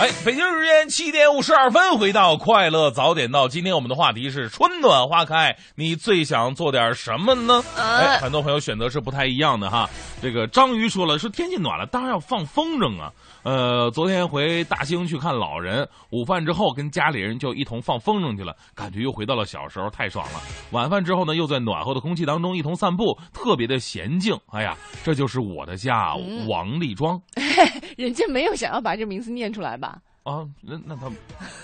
[0.02, 3.46] 哎，北京时间七点五十二分，回到快乐早点到。
[3.46, 7.62] 今天我们的话题是春暖花开，你最想做点什么呢？
[7.78, 9.88] 哎，很多朋友选择是不太一样的哈。
[10.20, 13.12] 这个章鱼说了，说天气暖了，当然要放风筝啊。
[13.44, 20.40] 呃，昨天回大兴去看老人，午饭之后跟家里人就一同放风筝去了，感觉又回到了小时候，太爽了。
[20.72, 24.36] 晚饭之后呢，又在暖和的空气当中一同散步，特别的娴静。
[24.50, 26.16] 哎呀，这就是我的家，
[26.48, 27.20] 王立庄。
[27.96, 29.98] 人家没有想要把这名字念出来吧？
[30.24, 31.10] 啊，那那他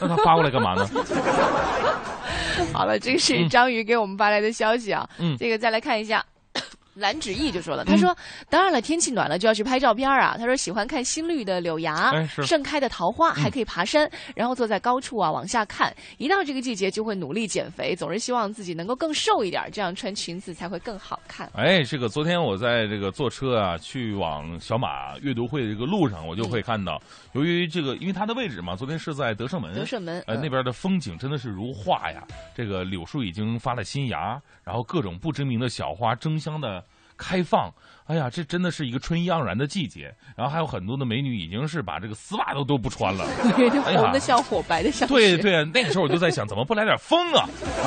[0.01, 0.87] 那他发过来干嘛呢？
[2.75, 5.09] 好了，这个是章鱼给我们发来的消息啊。
[5.19, 6.25] 嗯这个再来看一下。
[6.99, 8.16] 蓝芷毅就说了，他说
[8.51, 10.36] ：“当然了，天气暖了就要去拍照片啊。
[10.36, 15.94] 他说喜欢看新绿的柳芽、哎盛开的桃花，还可以爬山，然后坐在高处啊往下看。
[16.18, 21.51] 一到这个季节就会努力减肥，总是希望自己能够更瘦一点，这样穿裙子才会更好看。
[21.55, 27.01] 哎，这个昨天我在这个坐车啊，去往小马阅读会的这个路上，我就会看到，
[27.32, 32.26] 由于这个，因为它的位置嘛，昨天是在德胜门，德胜门呃，嗯那边的风景真的是如画呀。
[32.55, 36.82] 这个柳树已经发了新芽，然后各种不知名的小花争相的
[37.19, 37.71] 开放。
[38.07, 40.14] 哎呀，这真的是一个春意盎然的季节。
[40.35, 43.27] 然后还有很多的美女已经是把这个丝袜都都不穿了。
[43.71, 47.43] 就哎的像火，白的像雪对对，那个时候我就在想，怎么不来点风啊？
[47.43, 47.87] 啊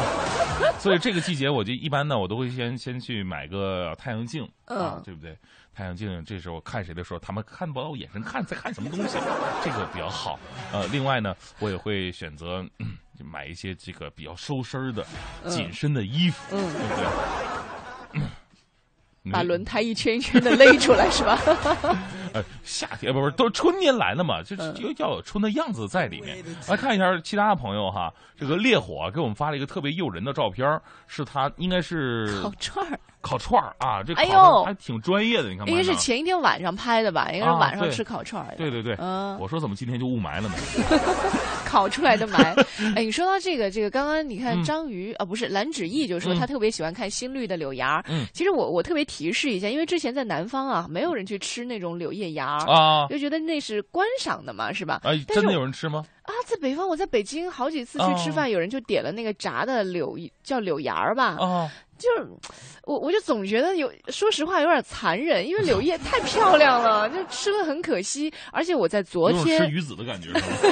[0.78, 5.36] 所以这个季节，我就一般呢，我都会先先去买个太阳镜，啊嗯，对不对？
[5.74, 9.18] 太阳镜这时候看谁的时候，他们看不到我眼神看在看什么东西，
[9.64, 10.38] 这个比较好。
[10.72, 15.04] 呃，另外呢，我也会选择、嗯、买一些这个比较收身的、
[15.48, 18.22] 紧身的衣服，嗯对不对？
[18.22, 18.30] 嗯
[19.32, 21.38] 把轮胎一圈一圈的勒出来是吧？
[22.34, 26.38] 呃，夏天不是都春天来了嘛，就是嗯要要有春的样子在里面。
[26.68, 37.30] 来看一下其他的朋友哈，这个烈火给我们发了一个特别诱人的照片，是他应该是烤串儿，烤串儿啊，这烤哎呦的还挺专业的，你看应该是前一天晚上拍的吧？
[37.34, 38.56] 应该是晚上吃烤串儿的。
[38.58, 40.56] 对对对，嗯我说怎么今天就雾霾了呢？
[41.66, 42.54] 烤出来的霾。
[42.96, 48.04] 哎，你说到这个，这个刚刚你看嗯章鱼、啊，不是蓝芷意就说嗯他特别喜欢看新绿的柳芽。
[48.10, 52.58] 嗯其实我我特别提示一下，因为之前在南方啊，没有人去吃那种柳叶芽。
[52.66, 55.00] 啊，就觉得那是观赏的嘛，是吧？
[55.04, 56.04] 哎，真的有人吃吗？
[56.24, 62.28] 啊，在北方，我在北京好几次去吃哦饭，有人就点了那个炸的柳，叫柳芽儿吧，啊，就是
[62.84, 68.34] 我我就总觉得有，说实话有点残忍，因为柳叶太漂亮了，就吃了很可惜。
[68.52, 70.30] 而且我在昨天吃鱼子的感觉？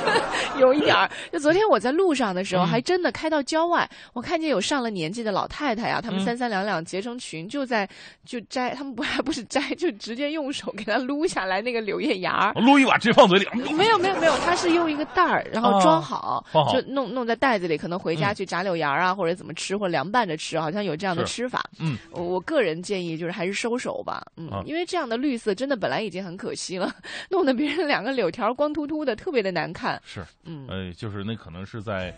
[0.60, 7.88] 有一点儿，就昨天我在路上的时候，嗯还真的开到郊外，我看见有上了年纪的老太太呀，她们嗯三三两两结成群，就在
[8.26, 12.54] 就摘，他们不还不是摘，就直接用手给它撸下来那个柳叶芽儿。
[12.62, 21.64] 撸一把直接放嘴里，没有没有没有，它是用一个袋儿，然后装好，就弄弄在袋子里，可能回家嗯去炸柳芽儿啊，或者怎么吃，或者凉拌着吃，好像有这样的是吃法。
[21.80, 26.94] 嗯，我我个人建议就是还是收手吧，嗯，啊因为这样的绿色真的本来已经很可惜了，
[27.30, 30.02] 弄得别人两个柳条光秃秃的，特别的难看。
[30.06, 32.14] 是，嗯，呃，就是那可能是在。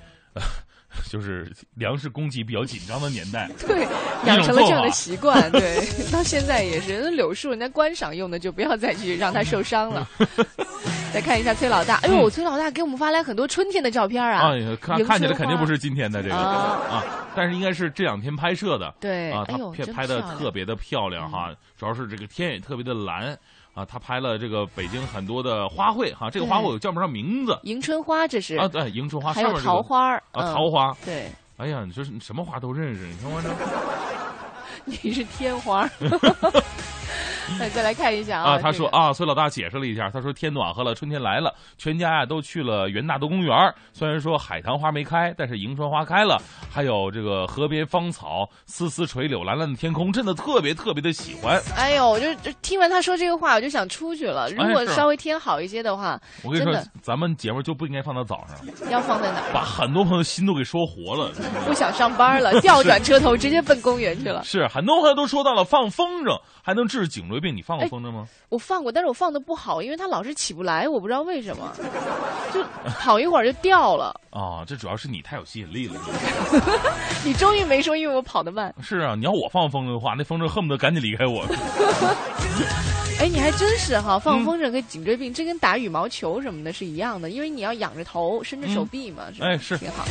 [0.95, 3.49] 呃就是粮食供给比较紧张的年代。
[3.65, 3.87] 对，
[4.25, 5.51] 养成了这样的习惯。
[5.51, 10.07] 对， 到现在也是，那柳树人家观赏用的，就不要再去让它受伤了。
[11.13, 14.53] 再看一下崔老大，哎呦，崔老大给我们发来很多春天的照片啊！
[14.79, 17.03] 看看起来肯定不是今天的这个啊啊，
[17.35, 18.93] 但是应该是这两天拍摄的。
[18.97, 23.37] 对，啊，他拍拍的特别的漂亮哈，主要是这个天也特别的蓝
[23.73, 27.57] 啊，他拍了这个北京很多的花卉哈，这个花卉我叫不上名字。
[27.63, 33.49] 迎春花，这是啊，对，迎春花还有桃花啊，嗯桃花，对，哎呀，你说什么花都认识，你看我这
[35.03, 35.89] 你是天花。
[37.59, 43.55] 那再来看一下啊，啊，这个他说啊，崔老大解释了一下，他说天暖和了，春天来了，全家呀都去了元大都公园。
[43.93, 51.61] 虽然说海棠花没开，但是迎春花开了，还有这个河边芳草丝丝垂柳，蓝蓝的天空，真的特别特别的喜欢。
[51.75, 54.49] 哎呦，我就就听完他说这个话，我就想出去了。
[54.49, 59.53] 如果稍微天好一些的话，我跟你说真的，咱们节目就不应该放到早上，要放在哪儿？
[59.53, 61.31] 把很多朋友心都给说活了。
[61.65, 64.43] 不想上班了， 调转车头，直接奔公园去了。
[64.43, 68.27] 是很多朋友都说到了放风筝还能治颈椎病，你放过哎风筝吗？
[68.49, 71.73] 我放过，但是我放的不好，因为它老是起不来，我不知道为什么，
[72.53, 72.63] 就
[72.99, 74.19] 跑一会儿就掉了。
[74.29, 75.99] 啊，这主要是你太有吸引力了。
[77.25, 78.73] 你终于没说，因为我跑得慢。
[78.81, 81.45] 是啊，你要我放风筝的话，那风筝恨不得赶紧离开我。
[83.19, 90.03] 哎，你还真是哈，嗯放风筝跟颈椎病，这跟打羽毛球什么的是一样的，因为你要仰着头，伸着手臂嘛，是哎是挺好。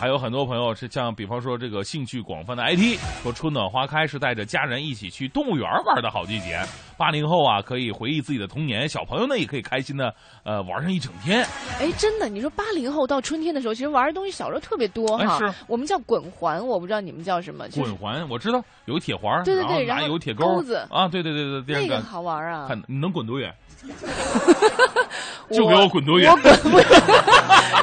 [0.00, 6.58] 还有很多朋友是像，比方说这个兴趣广泛的 IT，说春暖花开是带着家人一起去动物园玩的好季节。
[6.96, 11.44] 八零后啊，可以回忆自己的童年，小朋友呢也可以开心的呃玩上一整天。
[11.78, 15.38] 哎，真的，你说八零后到春天的时候，其实玩的东西小时候特别多哈。
[15.66, 17.68] 我们叫滚环，我不知道你们叫什么。
[17.68, 22.66] 就是滚环我知道有铁环，对对对然后有铁钩钩子啊，对对对对，这个好玩啊！
[22.66, 23.54] 看你能滚多远，
[25.50, 26.36] 就给我滚多远我。
[26.36, 26.86] 滚不远，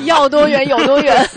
[0.06, 1.28] 要多远有多远。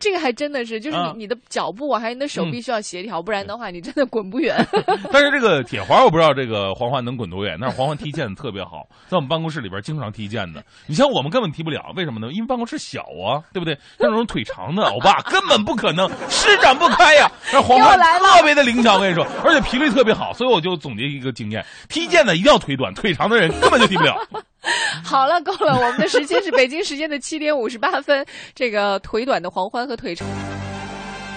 [0.00, 4.56] 这个还真的是，就是你、啊你的脚步啊，还有你的手臂需要协调，不然的话，你真的滚不远。
[5.12, 10.62] 但是这个铁环我不知道这个黄欢能滚多远，但是黄欢踢毽子特别好，在我们办公室里边经常踢毽子。
[10.86, 12.32] 你像我们根本踢不了，为什么呢？
[12.32, 13.74] 因为办公室小啊，对不对？
[13.98, 17.30] 像那种腿长的欧巴根本不可能施展不开呀。
[17.52, 24.16] 那黄环又来了特别的灵巧，我跟你说，而且频率特别好，所以我就总结一个经验：踢毽子一定要腿短，腿长的人根本就踢不了。
[25.04, 28.24] 好了，够了，我们的时间是北京时间的七点五十八分。
[28.54, 30.26] 这个腿短的黄欢和腿长。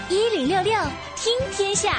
[0.10, 0.74] 一零六六
[1.16, 1.94] 听天下，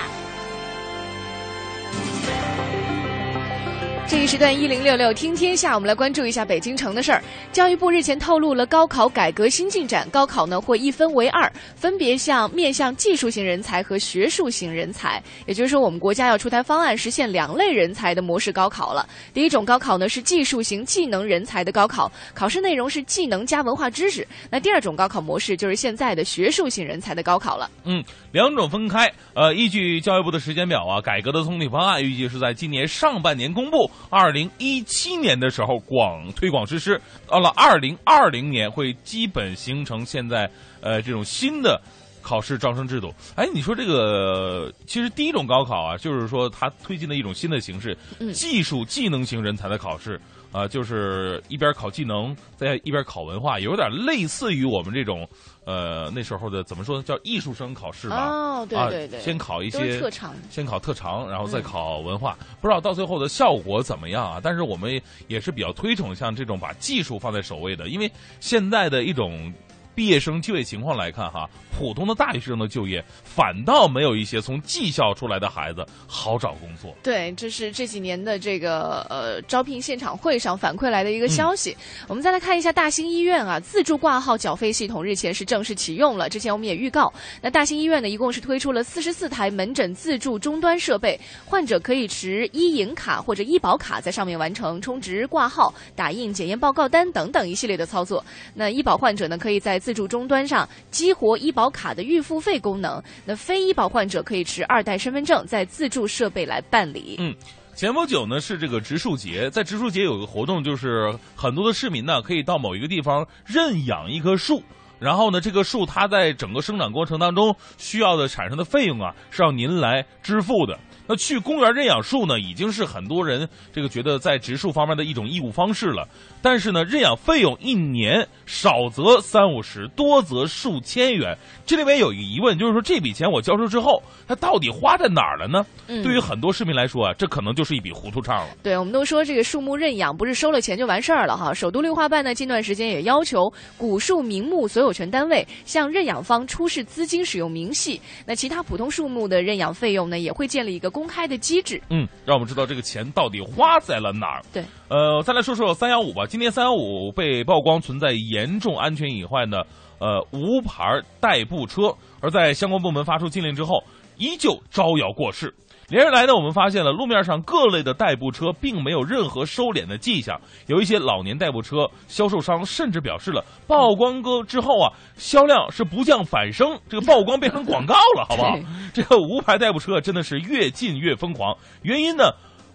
[4.12, 7.24] 这一时段一零六六听天下，我们来关注一下北京城的事儿。
[7.50, 15.20] 教育部日前透露了高考改革新进展，高考呢会一分为二，分别向面向技术型人才和学术型人才。
[15.46, 19.08] 也就是说，我们国家要出台方案，实现两类人才的模式高考了。
[19.32, 24.28] 第一种高考呢是技术型技能人才的高考，考试内容是技能加文化知识。
[24.50, 27.70] 那第二种高考模式就是现在的学术型人才的高考了。
[27.84, 29.12] 嗯，两种分开。
[29.34, 41.80] 呃，依据教育部的时间表啊，改革的总体方案预计是在今年上半年公布，二零一七年的时候广推广实施，到了二零二零年会基本形成现在呃这种新的。
[42.24, 50.20] 考试招生制度，哎，你说这个其实第一种高考啊，就是说它推进了一种新的形式，嗯技术技能型人才的考试，
[50.52, 55.26] 啊、就是一边考技能，再一边考文化，有点类似于我们这种，
[55.64, 58.28] 呃，那时候的怎么说呢，叫艺术生考试吧？
[58.28, 60.34] 哦，对啊对对，先考一些特长。
[60.50, 64.40] 先考特长，然后再嗯考文化，不知道到最后的效果怎么样啊？
[64.42, 69.52] 但是我们也是比较推崇像这种把技术放在首位的，因为现在的一种
[69.94, 76.94] 毕业生就业情况来看哈，普通的大学生的就业反倒没有一些从技校出来的孩子好找工作。
[77.02, 81.76] 对，这是这几年的这个呃招聘现场会上反馈来的一个消息。
[82.08, 86.28] 我们再来看一下大兴医院啊，自助挂号缴费系统日前是正式启用了。
[86.28, 98.24] 之前我们也预告，那大兴医院呢一共是推出了四十四台门诊自助终端设备，患者可以持医银卡或者医保卡在上面完成充值、挂号、打印检验报告单等等一系列的操作。
[98.54, 107.16] 那医保患者呢可以在自助终端上激活医保卡的预付费功能，那非医保患者可以持二代身份证在自助设备来办理。
[107.18, 107.34] 嗯
[107.74, 114.62] 前不久呢是这个植树节，在植树节有个活动，就是很多的市民呢可以到某一个地方认养一棵树。
[115.00, 120.78] 然后呢，这棵树它在整个生长过程当中需要的产生的费用啊，是要您来支付的。
[121.08, 126.06] 那去公园认养树呢，已经是很多人这个觉得在植树方面的一种义务方式了。
[126.40, 131.34] 但是呢，认养费用一年少则三五十，多则数千元。
[131.64, 135.64] 这里面有一个疑问，就是说这笔钱我交出之后，它到底花在哪儿了呢？
[135.88, 138.48] 嗯对于很多市民来说啊，这可能就是一笔糊涂账了。
[138.62, 141.54] 对，我们都说这个树木认养不是收了钱就完事儿了哈。
[141.54, 147.98] 首都绿化办呢，近段时间也要求古树名木所有权单位向认养方出示资金使用明细。
[148.26, 151.80] 那其他普通树木的认养费用呢，也会建立一个公开的机制。
[151.88, 154.42] 嗯，让我们知道这个钱到底花在了哪儿。
[154.52, 156.26] 对，呃，再来说说三幺五吧。
[156.26, 159.66] 今天三幺五被曝光存在严重安全隐患的
[159.98, 163.82] 呃无牌代步车，而在相关部门发出禁令之后，
[164.16, 165.54] 依旧招摇过市。
[165.88, 178.58] 连日来呢，我们发现了路面上各类的代步车并没有任何收敛的迹象，有一些老年代步车销售商甚至表示了，曝光哥之后啊，销量是不降反升，这个曝光变成广告了，好不好？
[178.94, 182.24] 这个无牌代步车真的是越禁越疯狂，原因呢？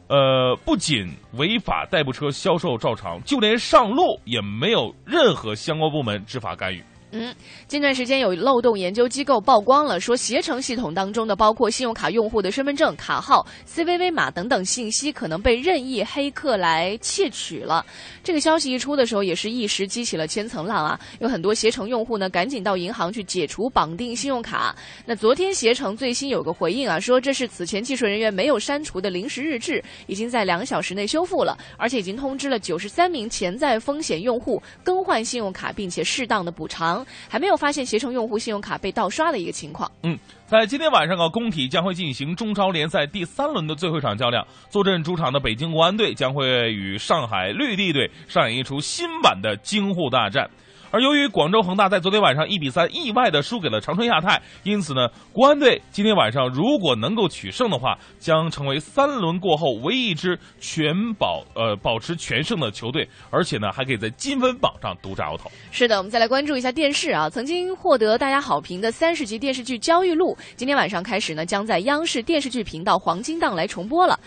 [0.10, 6.84] 呃，不仅违法代步车销售照常，就连上路也没有任何相关部门执法干预。
[7.12, 7.34] 嗯，
[7.70, 17.86] 近段时间有漏洞研究机构曝光了，说携程系统当中的包括信用卡用户的身份证、卡号、CVV 码等等信息，可能被任意黑客来窃取了。
[18.26, 21.00] 这个消息一出的时候，也是一时激起了千层浪啊！
[21.20, 24.76] 有很多携程用户呢，赶紧到银行去解除绑定信用卡。
[25.06, 36.97] 那昨天携程最新有个回应啊，说这是此前技术人员没有删除的临时日志，已经在两小时内修复了，而且已经通知了九十三名潜在风险用户更换信用卡，并且适当的补偿。
[37.30, 39.92] 还没有发现携程用户信用卡被盗刷的一个情况。
[40.04, 50.50] 嗯，在今天晚上啊，工体将会进行中超联赛第三轮的最后一场较量，坐镇主场的北京国安队将会与上海绿地队上演一出新版的京沪大战。
[50.92, 65.52] 而由于广州恒大在昨天晚上一比三意外的输给了长春亚泰，因此呢，国安队今天晚上如果能够取胜的话，将成为三轮过后唯一一支全保呃保持全胜的球队，而且呢，还可以在积分榜上独占鳌头。
[65.72, 67.30] 是的，我们再来关注一下电视啊。
[67.30, 74.18] 曾经获得大家好评的三十集电视剧《焦裕禄》，今天晚上开始呢，将在央视电视剧频道黄金档来重播了。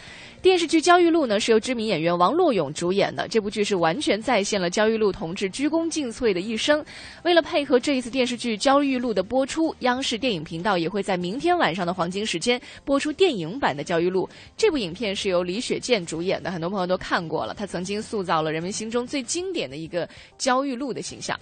[0.42, 6.82] 电视剧《焦裕禄》呢是由知名演员王洛勇主演的，这部剧是完全再现了焦裕禄同志鞠躬尽瘁的一生。
[7.24, 14.26] 为了配合这一次电视剧《焦裕禄》的播出，央视电影频道也会在明天晚上的黄金时间播出电影版的《焦裕禄》。
[14.56, 17.52] 这部影片是由李雪健主演的，很多朋友都看过了。
[17.52, 21.38] 他曾经塑造了人们心中最经典的一个焦裕禄的形象。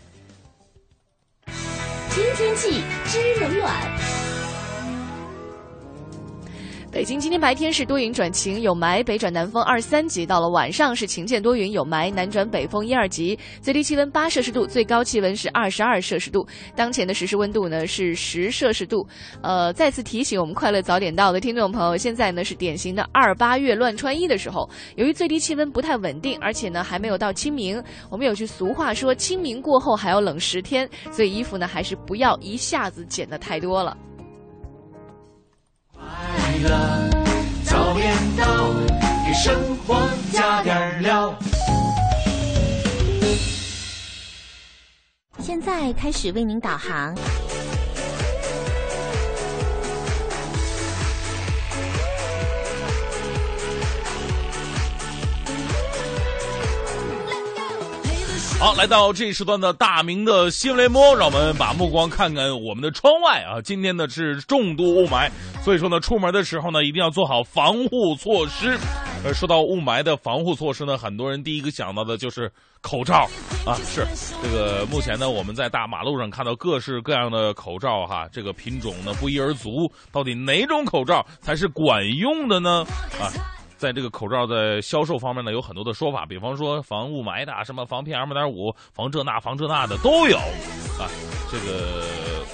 [1.47, 4.48] 听天气知冷暖。
[6.99, 10.27] 北京今天白天是多云转晴，有霾，北转南风二三级。
[10.27, 13.39] 到了晚上是晴间多云，有霾，南转北风一二级。
[13.63, 16.45] 最低气温八摄氏度，最高气温是二十二摄氏度。
[16.75, 19.07] 当前的实时温度呢是十摄氏度。
[19.45, 24.69] 呃，再次提醒我们快乐早点到的听众朋友，现在呢是典型的二八月乱穿衣的时候。
[24.97, 27.81] 由于最低气温不太稳定，而且呢还没有到清明，
[28.11, 33.97] 我们有句俗话说清明过后还要冷十天，所以衣服呢还是不要一下子减的太多了。
[36.61, 37.11] 快乐
[37.63, 38.73] 早点到，
[39.25, 41.33] 给生活加点料。
[45.39, 47.15] 现在开始为您导航。
[58.59, 63.63] 好，来到这一时段的大明的新闻联播，让我们把目光看看我们的窗外啊。
[63.63, 65.31] 今天呢是重度雾霾，
[65.63, 68.77] 所以说呢，出门的时候呢一定要做好防护措施。
[69.25, 72.51] 呃，说到雾霾的防护措施呢，很多人第一个想到的就是
[72.81, 73.29] 口罩
[73.65, 73.79] 啊。
[73.85, 74.05] 是
[74.43, 82.85] 这个，目前呢我们在大马路上看到各式各样的口罩哈，这个品种呢不一而足，到底哪种口罩才是管用的呢？
[83.21, 83.31] 啊。
[83.79, 90.37] 在这个口罩的销售方面呢，有很多的说法，比方说防雾霾的，什么防 PM 二点五，防这那防这那的都有，
[90.99, 91.09] 啊，
[91.51, 92.05] 这个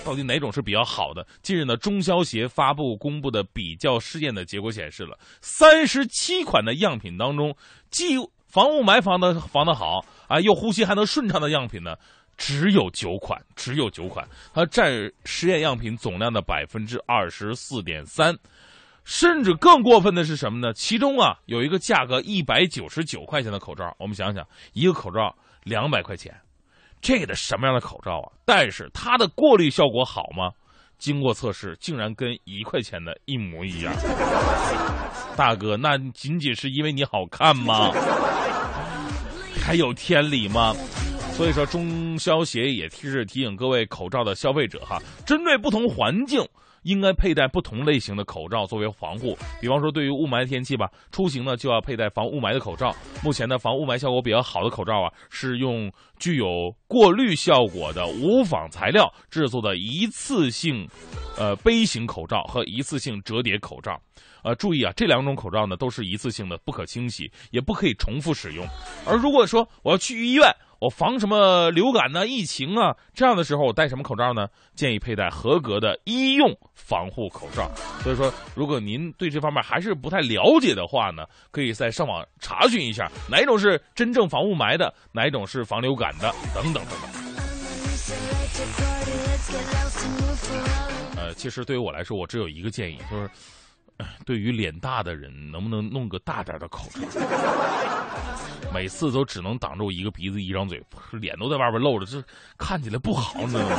[0.04, 1.26] 到底哪种是比较好的？
[1.42, 7.56] 近日呢，中消协发布公布的比较试验的结果显示了，三十七款的样品当中，
[7.90, 8.16] 既
[8.46, 11.96] 防雾霾防的防的好啊，又呼吸还能顺畅的样品呢。
[12.36, 14.90] 只有九款，只有九款，它占
[15.24, 18.36] 实验样品总量的百分之二十四点三。
[19.04, 20.72] 甚至更过分的是什么呢？
[20.72, 26.34] 其中啊有一个价格一百九十九块钱的口罩，我们想想，一个口罩两百块钱，
[27.00, 28.32] 这得什么样的口罩啊？
[28.44, 30.50] 但是它的过滤效果好吗？
[30.96, 33.92] 经过测试，竟然跟一块钱的一模一样。
[35.36, 37.90] 大哥，那仅仅是因为你好看吗？
[39.60, 40.72] 还有天理吗？
[41.32, 46.40] 所以说，中消协也提示提醒各位口罩的消费者哈，针对不同环境。
[46.84, 49.36] 应该佩戴不同类型的口罩作为防护。
[49.60, 52.94] 比方说，对于雾霾天气吧，出行呢就要佩戴防雾霾的口罩。
[53.22, 60.88] 目前呢，防雾霾效果比较好的口罩啊，是用具有过滤效果的无纺材料制作的一次性，
[61.36, 64.00] 呃杯型口罩和一次性折叠口罩。
[64.42, 68.66] 呃，注意啊，这两种口罩呢都是一次性的，不可清洗，也不可以重复使用。
[69.06, 70.46] 而如果说我要去医院，
[70.84, 74.46] 我防什么流感呢、疫情啊，这样的时候我戴什么口罩呢？
[74.74, 77.70] 建议佩戴合格的医用防护口罩。
[78.02, 87.08] 所以说，如果您对这方面还是不太了解的话呢，可以在上网查询一下哪一种是真正防雾霾的，哪一种是防流感的，等等等等。
[91.16, 93.30] 呃，其实对于我来说，我只有一个建议，就是。
[94.26, 97.00] 对于脸大的人，能不能弄个大点的口罩？
[98.74, 102.20] 每次都只能挡住一个鼻子一张嘴， 脸都在外边露着，这
[102.58, 103.76] 看起来不好，你知道吗？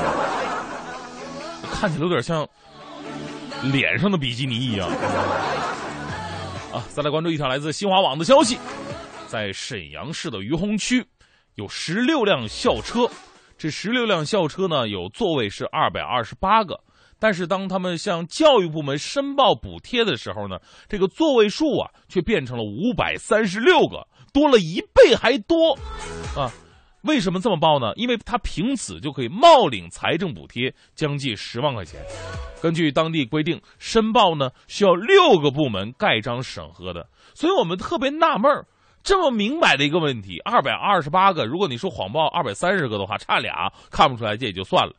[1.70, 2.48] 看起来有点像
[3.74, 4.88] 脸上的比基尼一样。
[6.74, 8.58] 啊，再来关注一条来自新华网的消息，
[9.28, 11.06] 在沈阳市的于洪区
[11.56, 13.10] 有十六辆校车，
[13.58, 16.80] 这十六辆校车呢，有座位是二百二十八个。
[17.18, 25.71] 但是当他们向教育部门申报补贴的时候呢，这个座位数啊却变成了五百三十六个，多了一倍还多，
[26.36, 26.51] 啊，
[27.03, 27.93] 为什么这么报呢？
[27.95, 32.01] 因为他凭此就可以冒领财政补贴将近十万块钱。
[32.61, 38.65] 根据当地规定，申报呢需要六个部门盖章审核的，所以我们特别纳闷儿，
[39.03, 44.93] 这么明摆的一个问题，二百二十八个，如果你说谎报二百三十个的话，差俩看不出来这也就算了。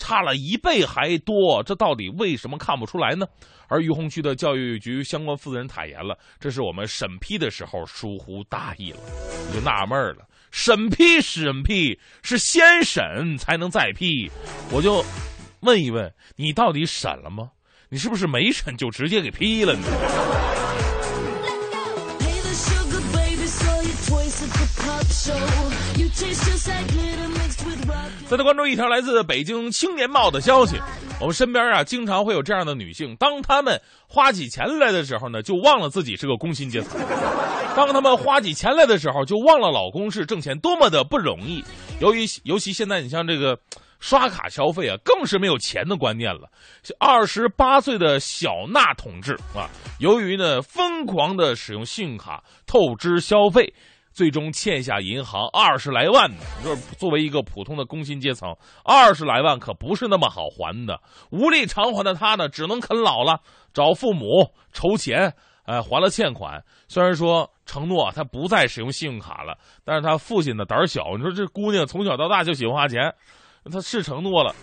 [0.00, 3.24] 差了一倍还多，这到底为什么看不出来呢？
[3.68, 8.98] 而于洪区的教育局相关负责人坦言了，这是我们审批的时候疏忽大意了。
[8.98, 14.28] 我就纳闷了，审批审批是先审才能再批，
[14.72, 15.04] 我就
[15.60, 17.50] 问一问，你到底审了吗？
[17.90, 20.39] 你是不是没审就直接给批了呢？
[28.26, 30.80] 再来关注一条来自北京青年报的消息，
[31.20, 36.98] 我们身边啊经常会有这样的女性，当她们花起钱来的时候呢，就忘了自己是个工薪阶层；
[37.76, 41.62] 当她们花起钱来的时候，就忘了老公是挣钱多么的不容易。
[42.00, 43.58] 由于尤其现在你像这个
[43.98, 46.48] 刷卡消费啊，更是没有钱的观念了。
[46.98, 49.68] 二十八岁的小娜同志啊，
[49.98, 53.74] 由于呢疯狂的使用信用卡透支消费。
[54.12, 56.36] 最终欠下银行二十来万呢。
[56.58, 58.54] 你说，作为一个普通的工薪阶层，
[58.84, 61.00] 二十来万可不是那么好还的。
[61.30, 63.40] 无力偿还的他呢，只能啃老了，
[63.72, 65.34] 找父母筹钱，
[65.64, 66.62] 呃，还了欠款。
[66.88, 71.16] 虽然说承诺他不再使用信用卡了，但是他父亲呢胆小。
[71.16, 73.14] 你说这姑娘从小到大就喜欢花钱，
[73.70, 74.54] 他是承诺了，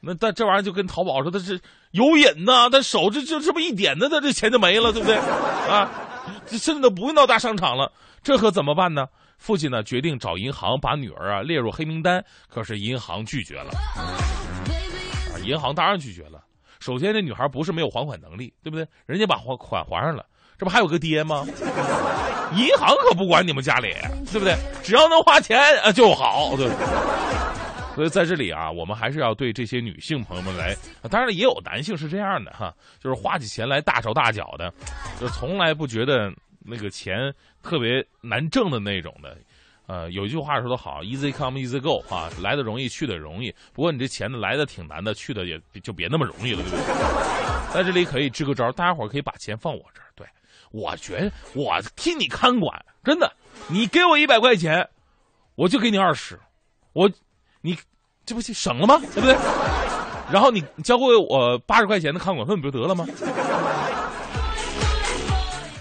[0.00, 1.60] 那但这玩意儿就跟淘宝似的，是
[1.92, 2.68] 有瘾呐。
[2.68, 5.16] 他手这就这么一点呢，他这钱就没了，对不对？
[5.16, 5.88] 啊，
[6.46, 7.90] 这甚至都不用到大商场了。
[8.22, 9.06] 这可怎么办呢？
[9.38, 13.70] 父亲呢决定找银行把女儿啊列入黑名单，可是银行拒绝了。
[13.94, 16.42] 啊，银行当然拒绝了。
[16.80, 18.86] 首先，这女孩不是没有还款能力，对不对？
[19.04, 20.24] 人家把还款还上了，
[20.58, 21.46] 这不还有个爹吗？
[22.54, 23.94] 银行可不管你们家里，
[24.32, 24.56] 对不对？
[24.82, 27.25] 只要能花钱啊就好，对不对。
[27.96, 30.76] 所以在这里啊，我们还是要对这些女性朋友们来，
[31.10, 34.72] 当然，也有男性是这样的哈，就是花起钱来大手大脚的，
[35.20, 36.32] 就从来不觉得。
[36.68, 37.32] 那个钱
[37.62, 39.38] 特别难挣的那种的，
[39.86, 43.54] 呃，有一句话说的好，“easy come easy go” 啊，来的容易，去的容易。
[43.72, 46.84] 不过你这钱，来的挺难的，去的也就别那么容易了，对不对？
[47.72, 50.10] 在这里可以支个招，大家伙可以把钱放我这儿。
[50.16, 50.26] 对，
[50.72, 53.32] 我觉得我替你看管，真的，
[53.68, 54.88] 你给我一百块钱，
[55.54, 56.36] 我就给你二十，
[56.94, 57.08] 我，
[57.66, 57.76] 你
[58.24, 59.00] 这不省了吗？
[59.12, 59.34] 对不对？
[60.30, 63.04] 然后你交给我八十块钱的看管费，不就得了吗？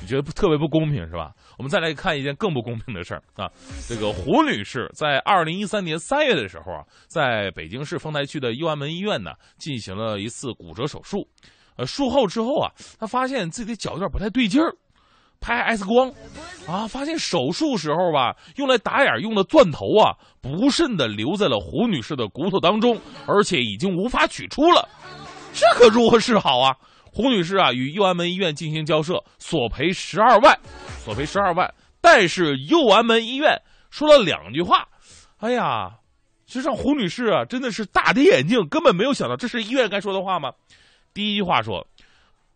[0.01, 1.31] 你觉得特别不公平是吧？
[1.57, 3.49] 我们再来看一件更不公平的事儿啊！
[3.87, 11.27] 这个胡女士在二零一三年三月的时候啊，在北京市丰台区的右安门医院呢进行了一次骨折手术。
[11.77, 14.75] 呃，术后之后啊，她发现自己的脚有点不太对劲儿，
[15.45, 16.11] 拍 X 光
[16.67, 24.89] 啊，发现手术时候吧用来打眼用的钻头啊不慎的留在了胡女士的骨头当中，而且已经无法取出了，
[25.53, 26.75] 这可如何是好啊？
[27.13, 30.57] 胡女士啊，与右安门医院进行交涉，索赔十二万，
[31.03, 31.71] 索赔十二万。
[32.01, 34.87] 但是右安门医院说了两句话，
[35.37, 35.91] 哎呀，
[36.47, 40.51] 这让胡女士啊真的是大跌眼镜，根本没有想到这是医院该说的话吗？
[41.13, 41.85] 第一句话说，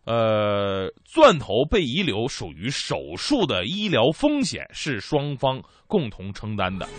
[0.10, 6.90] 呃，钻头被遗留属于手术的医疗风险，是双方共同承担的。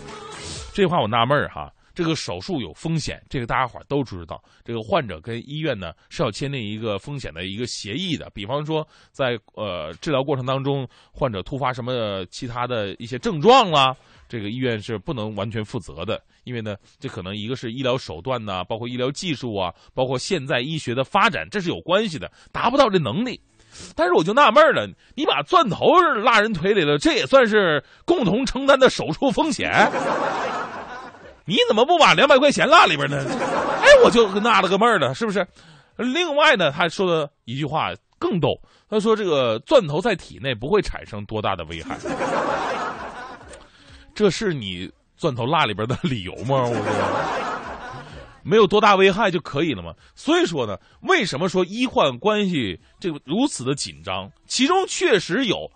[0.73, 1.69] 这话我纳闷儿哈。
[1.93, 4.41] 这个手术有风险，这个大家伙儿都知道。
[4.63, 13.93] 这个患者跟医院呢是要签订一个风险的一个协议的，比方说在呃治疗过程当中，患者突发什么其他的一些症状啦。
[14.31, 23.37] 这个医院是不能完全负责的，因为呢，这可能一个是医疗手段呐、包括医疗技术啊，包括现在医学的发展，这是有关系的，达不到这能力。
[23.93, 29.69] 但是我就纳闷了，你把钻头落人腿里了，这也算是共同承担的手术风险？
[31.43, 33.17] 你怎么不把两百块钱落里边呢？
[33.81, 35.45] 哎，我就纳了个闷儿了，是不是？
[35.97, 38.49] 另外呢，他说的一句话更逗，
[38.89, 41.97] 他说这个钻头在体内不会产生多大的危害。
[44.21, 46.61] 这是你钻头蜡里边的理由吗？
[46.61, 47.91] 我说，
[48.43, 49.95] 没有多大危害就可以了吗？
[50.13, 54.31] 所以说呢，为什么说医患关系这个如此的紧张？
[54.45, 55.67] 其中确实有，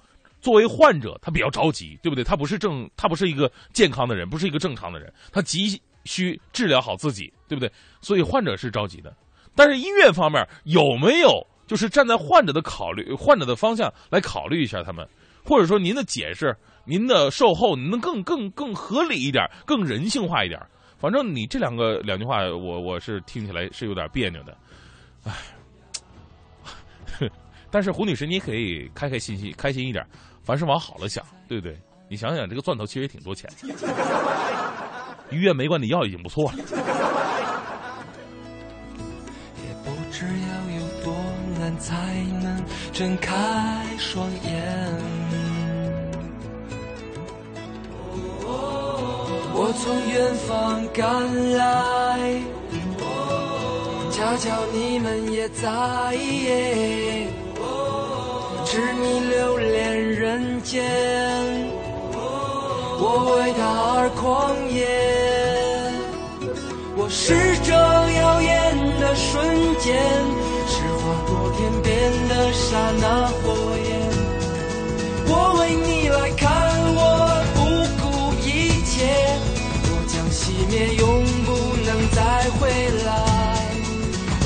[0.41, 2.23] 作为患者他比较着急，对不对？
[2.23, 7.71] 他不是正，他不是一个健康的人，不是一个正常的人，他急需治疗好自己，对不对？
[7.99, 9.11] 所以患者是着急的。
[9.55, 11.31] 但是医院方面有没有
[11.65, 15.03] 就是站在患者的考虑、患者的方向来考虑一下他们？
[15.43, 16.55] 或者说您的解释、
[16.85, 20.59] 您的售后，能更更更合理一点，更人性化一点。
[20.97, 24.57] 反正你这两个两句话，我我是听起来是有点别扭的，
[25.23, 25.33] 唉。
[27.71, 30.05] 但是胡女士，你可以开开心心、开心一点，
[30.43, 31.77] 凡事往好了想，对不对？
[32.07, 33.49] 你想想，这个钻头其实也挺多钱，
[35.31, 36.57] 医院没管你要已经不错了。
[39.57, 41.13] 也不知要有多
[41.59, 42.63] 难才能
[42.93, 45.24] 睁开双眼。
[49.83, 52.41] 从远方赶来，
[54.11, 55.69] 恰巧你们也在，
[58.65, 60.83] 痴迷留恋人间，
[62.97, 63.61] 我为他
[63.97, 64.85] 而狂野。
[66.97, 68.51] 我是这耀眼
[68.99, 69.45] 的瞬
[69.77, 69.93] 间，
[70.67, 73.43] 是划过天边的刹那火
[73.85, 73.89] 焰。
[75.27, 76.45] 我为你来看，
[80.75, 81.51] 也，永不
[81.85, 82.21] 能再
[82.59, 82.67] 回
[83.05, 83.09] 来。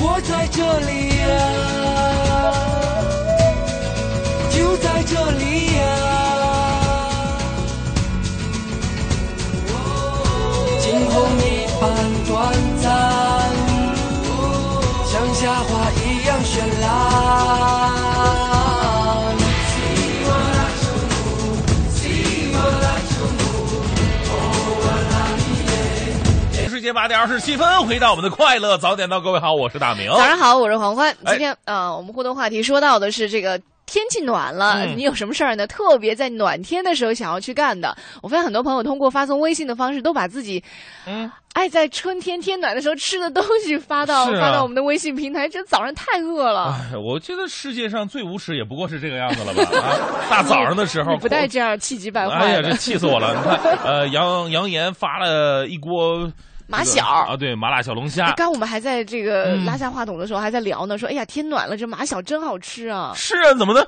[0.00, 1.69] 我在这里呀、
[26.90, 30.08] 间八点二十七分，回到我们的快乐早点到，各位好，我是大明。
[30.08, 31.08] 早上好，我是黄欢。
[31.24, 33.60] 哎今天啊、呃我们互动话题说到的是这个。
[33.86, 35.66] 天气暖了，嗯你有什么事儿呢？
[35.66, 37.96] 特别在暖天的时候想要去干的。
[38.22, 40.62] 我发现很多朋友通过发送微信的方式，都把自己，
[41.08, 45.48] 嗯，爱在春天天暖的时候吃的东西发到、啊发到我们的微信平台。
[45.48, 49.78] 这早上太饿了，哎，我觉得世界上最无耻也不过是这个样子了吧？
[49.80, 49.98] 啊，
[50.30, 53.34] 大早上的时候不带这样气急败坏哎呀，这气死我了！
[53.34, 56.30] 你看，呃，杨杨岩发了一锅
[56.70, 63.12] 马小啊，对，麻辣小龙虾哎，刚我们还在这个嗯拉下话筒的时候，还在聊呢，说哎呀天暖了，这马小真好吃啊。
[63.16, 63.86] 是啊，怎么的？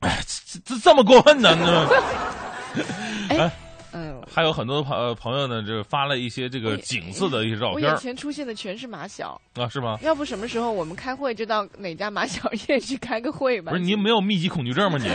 [0.00, 1.48] 哎，这这这么过分呢？
[3.30, 3.50] 哎，
[3.92, 9.40] 嗯，还有很多朋呃朋友呢，这发了一些这个景色的一些照片儿我眼前出现的全是马小。
[9.56, 9.98] 啊，是吗？
[10.02, 13.72] 要不什么时候我们开会就到哪家马小夜去开个会吧？
[13.72, 14.98] 不是你没有密集恐惧症吗？
[15.02, 15.08] 你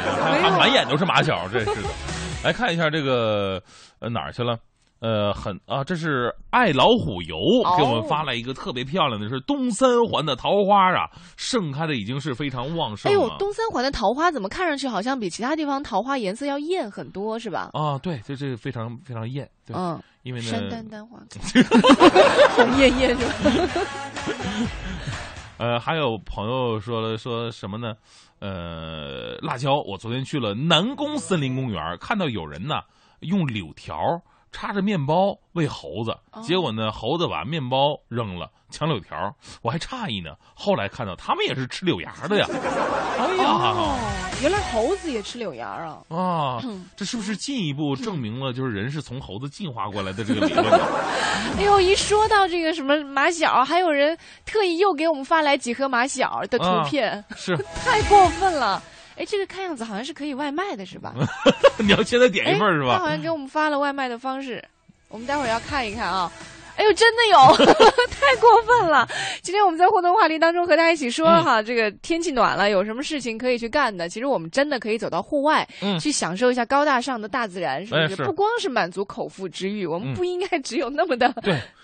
[0.57, 1.89] 满眼都是马小，这是的。
[2.43, 3.61] 来看一下这个
[3.99, 4.57] 呃哪儿去了？
[5.03, 7.35] 呃，很啊，这是爱老虎油
[7.65, 13.19] 哦给我们发来一个特别漂亮的，是东三环的桃花啊，盛开的已经是非常旺盛了。
[13.19, 17.69] 哎呦，东三环的桃花怎么看上去好像比其他地方桃花颜色要艳很多，是吧？
[17.73, 21.61] 啊，对，这这个非常非常艳，对，嗯，因为呢，山丹丹花开，
[22.55, 23.33] 红艳艳是吧？
[25.59, 27.93] 呃，还有朋友说了说什么呢？
[28.39, 32.75] 呃，辣椒，我昨天去了南宫森林公园，看到有人呢
[33.19, 33.97] 用柳条
[34.53, 40.35] 插着面包喂猴子，哦结果呢猴子把面包扔了，抢柳条，我还诧异呢。
[40.53, 42.47] 后来看到他们也是吃柳芽的呀。
[43.19, 43.99] 哎呀，哦，
[44.41, 46.01] 原来猴子也吃柳芽啊！
[46.09, 46.63] 啊，
[46.95, 50.79] 这是不是进一步证明了就是人是从猴子进化过来的这个理论呢？
[51.57, 58.81] 哎呦，一说到这个什么马小，还有人特意又给我们发来几盒马小的图片，是， 太过分了。
[59.17, 61.13] 哎，这个看样子好像是可以外卖的，是吧？
[61.79, 63.09] 你要现在点一份是吧他好？
[63.09, 64.63] 像给我们发了外卖的方式，
[65.09, 66.31] 我们待会儿要看一看啊。
[66.75, 67.55] 哎呦，真的有，
[68.09, 69.07] 太过分了！
[69.43, 74.09] 今天我们在互动话题当中和大家一起说嗯哈，这个天气暖了，有什么事情可以去干的？
[74.09, 78.01] 其实我们真的可以走到户外，嗯去享受一下高大上的大自然，是不是？
[78.01, 81.31] 哎是不光是满足口腹之欲，我们嗯不应该只有那么的。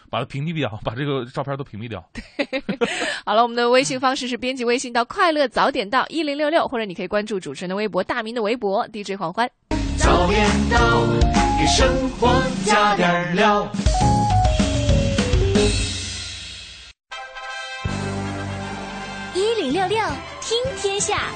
[0.10, 2.04] 对，把它屏蔽掉，把这个照片都屏蔽掉。
[3.26, 9.50] 好了，我们的微信方式是编辑微信到“快乐早点到一零六六”，或者你可以关注主持人的微博“大明的微博 DJ 黄欢”。
[9.98, 11.06] 早点到，
[11.60, 13.70] 给生活加点料。
[19.36, 19.98] 一零六六
[20.42, 21.30] 听天下，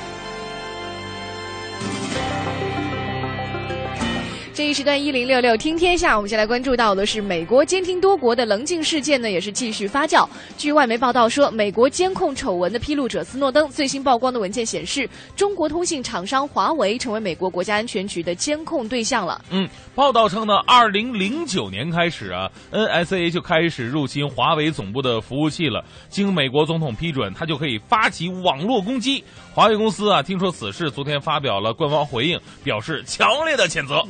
[4.53, 10.29] 这一时段一零六六听天下，我们先来关注到的是美国监听多国的棱镜事件呢，也是继续发酵。
[10.59, 19.43] 据外媒报道说，美国监控丑闻的披露者斯诺登最新曝光的文件显示，中国通信厂商华为成为美国国家安全局的监控对象了。
[19.49, 25.83] 嗯，报道称呢，二零零九年开始啊，NSA 就开始入侵华为总部的服务器了。
[26.09, 29.23] 经美国总统批准，他就可以发起网络攻击。
[29.51, 34.03] 华为公司啊，听说此事，昨天发表了官方回应，表示强烈的谴责。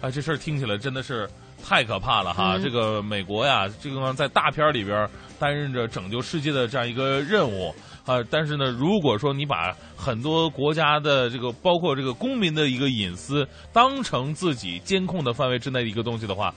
[0.00, 1.28] 啊，这事儿听起来真的是
[1.62, 2.56] 太可怕了哈！
[2.56, 5.08] 嗯这个美国呀，这个在大片里边
[5.38, 8.22] 担任着拯救世界的这样一个任务啊。
[8.30, 16.54] 但是呢，如果说你把很多国家的这个，包括这个公民的一个隐私，当成自己监控的范围之内的一个东西的话，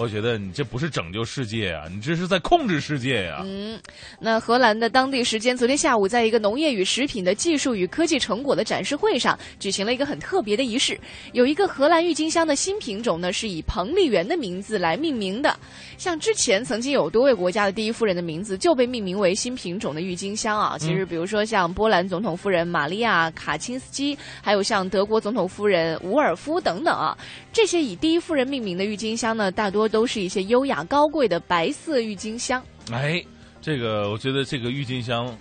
[0.00, 3.42] 我觉得你这不是拯救世界啊，你这是在控制世界呀。
[3.44, 3.78] 嗯，
[4.18, 10.98] 那荷兰的当地时间昨天下午，在一个农业与食品的技术与科技成果的展示会上，举行了一个很特别的仪式。
[11.34, 15.54] 有一个荷兰郁金香的新品种呢，是以彭丽媛的名字来命名的。
[15.98, 20.78] 像之前曾经有多位国家的第一夫人的名字就被命名为新品种的郁金香啊。
[20.78, 27.14] 其实，比如说像波兰总统夫人玛利亚·卡钦斯基，还有像德国总统夫人伍尔夫等等啊，
[27.52, 32.62] 这些以第一夫人命名的郁金香呢，大多都是一些优雅高贵的白色郁金香。
[32.92, 33.22] 哎，
[33.60, 35.36] 这个我觉得这个郁金香，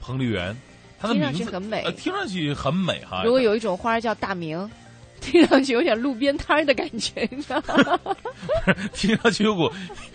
[0.00, 0.54] 彭丽媛，
[1.00, 3.22] 它的名字很美呃，听上去很美哈。
[3.24, 4.70] 如果有一种花叫大明，
[5.20, 8.16] 听上去有点路边摊的感觉，你知道吗？
[8.92, 9.68] 听上去有股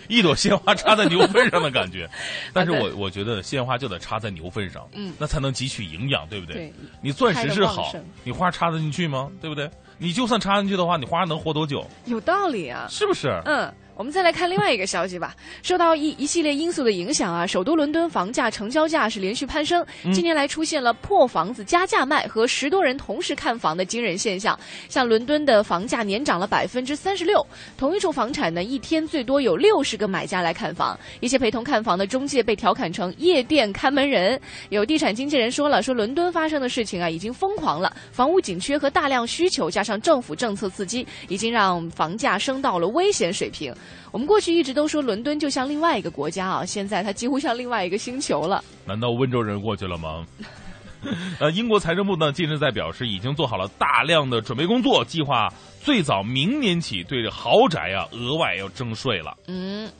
[0.08, 2.08] 一朵鲜花插在牛粪上的感觉，
[2.54, 6.54] 但是啊我我觉得鲜花就得插在牛粪上，嗯那才能汲取营养，对不对？
[6.54, 7.92] 对，你钻石是好
[8.22, 9.30] 你花插得进去吗？
[9.42, 9.68] 对不对？
[9.98, 11.84] 你就算插进去的话，你花能活多久？
[12.06, 12.86] 有道理啊。
[12.88, 13.40] 是不是？
[13.44, 15.34] 嗯，我们再来看另外一个消息吧。
[15.62, 24.58] 受到一一系列因素的影响啊，首都伦敦房价成交价是连续攀升，嗯近年来出现了破房子加价卖和十多人同时看房的惊人现象。
[24.88, 27.44] 像伦敦的房价年涨了百分之三十六，
[27.76, 30.98] 同一处房产呢，一天最多有六十个买家来看房。
[31.20, 34.40] 一些陪同看房的中介被调侃成夜店看门人。
[34.70, 43.72] 有地产经纪人说了，说伦敦发生的事情啊，已经疯狂了，房屋紧缺和大量需求加上政府政策刺激，已经让房价升到了危险水平。
[44.12, 48.62] 我们过去一直都说伦敦就像另外一个国家啊，现在它几乎像另外一个星球了。
[48.86, 50.24] 难道温州人过去了吗？
[51.38, 59.36] 呃，英国财政部呢近日在表示，已经做好了大量的准备工作，计划最早明年起对这豪宅啊额外要征税了。
[59.46, 59.90] 嗯。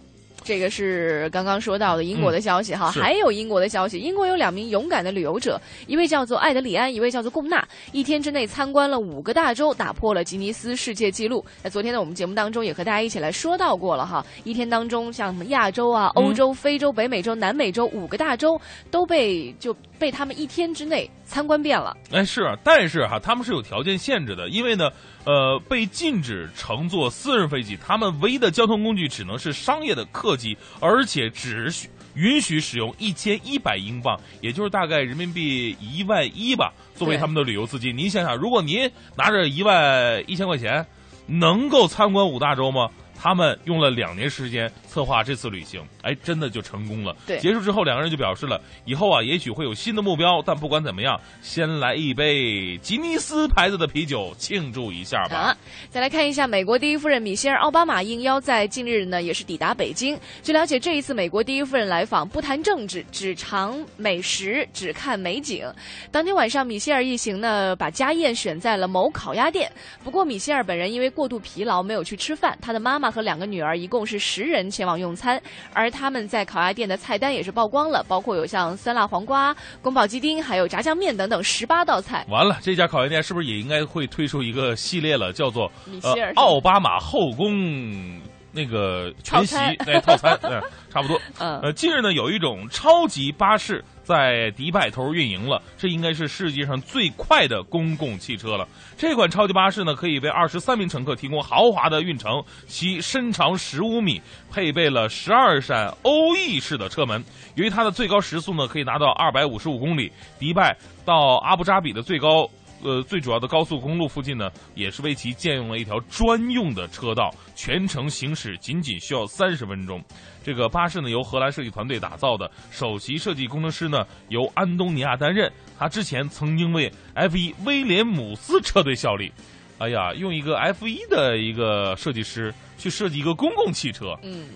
[0.44, 11.42] 这个是刚刚说到的英国的消息哈，嗯还有英国的消息，英国有两名勇敢的旅游者，一位叫做艾德里安，一位叫做贡纳，一天之内参观了五个大洲，打破了吉尼斯世界纪录。
[11.62, 21.96] 在昨天的我们节目当中也和大家一起来说到过了哈，一天当中像什么亚洲啊、欧洲、非洲、北美洲、南美洲五个大洲都被就被他们一天之内参观遍了。
[22.12, 24.90] 哎，是啊，但是哈，他们是有条件限制的，因为呢，
[25.24, 37.96] 呃，被禁止乘坐私人飞机，他们唯一的交通工具只能是商业的客机，而且只许允许使用一千一百英镑，也就是大概人民币一万一吧，作为他们的旅游资金。
[37.96, 40.86] 您想想，如果您拿着一万一千块钱，
[41.26, 42.90] 能够参观五大洲吗？
[43.16, 47.16] 他们用了两年时间策划这次旅行，哎，真的就成功了。
[47.26, 55.36] 对结束之后，两个人就表示了，以后啊，也许会有新的目标，但不管怎么样，先来一杯吉尼斯牌子的啤酒庆祝一下吧。
[55.36, 55.56] 啊，
[55.90, 60.18] 再来看一下美国第一夫人米歇尔·奥巴马应邀在近日呢，也是抵达北京。
[60.42, 65.66] 据了解，这一次美国第一夫人来访，不谈政治，只尝美食，只看美景。
[66.10, 69.70] 当天晚上，米歇尔一行呢，把家宴选在了某烤鸭店。
[70.02, 72.56] 不过，米歇尔本人因为过度疲劳，没有去吃饭。
[72.60, 75.40] 他的妈妈和两个女儿一共是十人前往用餐，
[75.72, 82.24] 而他们在烤鸭店的菜单也是曝光了，包括有像酸辣黄瓜、宫保鸡丁，还有炸酱面等等十八道菜。
[82.28, 88.20] 完了，这家烤鸭店是不是也应该会推出一个系列了，叫做呃米歇尔奥巴马后宫
[88.52, 91.20] 那个全席套餐哎套餐，嗯，差不多。
[91.40, 98.68] 嗯呃，近日呢，有一种超级巴士在迪拜投入运营了，这应该是世界上最快的公共汽车了。
[98.96, 104.20] 这款超级巴士呢，可以为二十三名乘客提供豪华的运程，其身长十五米，
[104.52, 107.24] 配备了十二扇欧翼式的车门。
[107.54, 112.48] 由于它的最高时速呢，可以达到二百五十五公里，迪拜到阿布扎比的最高。
[112.84, 120.00] 呃，最主要的高速公路附近呢，也是为其建用了一条专用的车道，全程行驶仅仅需要三十分钟。
[120.44, 125.50] 这个巴士呢，由荷兰设计团队打造的，首席设计工程师呢由安东尼亚担任。
[125.78, 129.32] 他之前曾经为 F1 威廉姆斯车队效力。
[129.78, 134.46] 哎呀，用一个 F1 的一个设计师去设计一个公共汽车，嗯，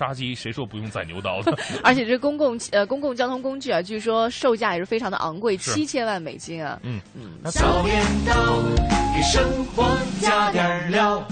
[0.00, 1.54] 杀鸡谁说不用宰牛刀的？
[1.84, 6.80] 而且这公共呃公共交通工具啊，据说售价也是非常的昂贵，是七千万美金啊。
[6.84, 8.62] 嗯嗯，那早点到，
[9.14, 9.86] 给生活
[10.22, 11.22] 加点料。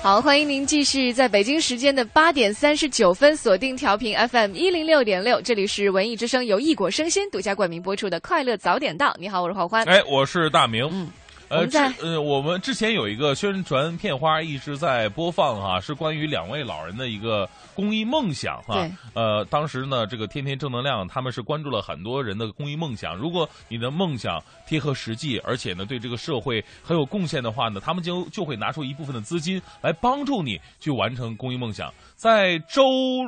[0.00, 9.08] 好，欢迎您继续在北京时间的八点三十九分锁定调频 FM 一零六点六，这里是文艺之声由异果生鲜独家冠名播出的《快乐早点到》。
[9.18, 9.84] 你好，我是黄欢。
[9.86, 10.88] 哎，我是大明。
[10.92, 23.14] 嗯，我呃，之呃，我们之前有一个宣传片花一直在播放哈、是关于两位老人的一个公益梦想哈、对呃，当时呢，这个天天正能量他们是关注了很多人的公益梦想。
[23.14, 31.92] 如果你的梦想贴合实际，而且呢对这个社会很有贡献的话呢，他们就就会拿出一部分的资金来帮助你去完成公益梦想。
[32.16, 32.82] 在周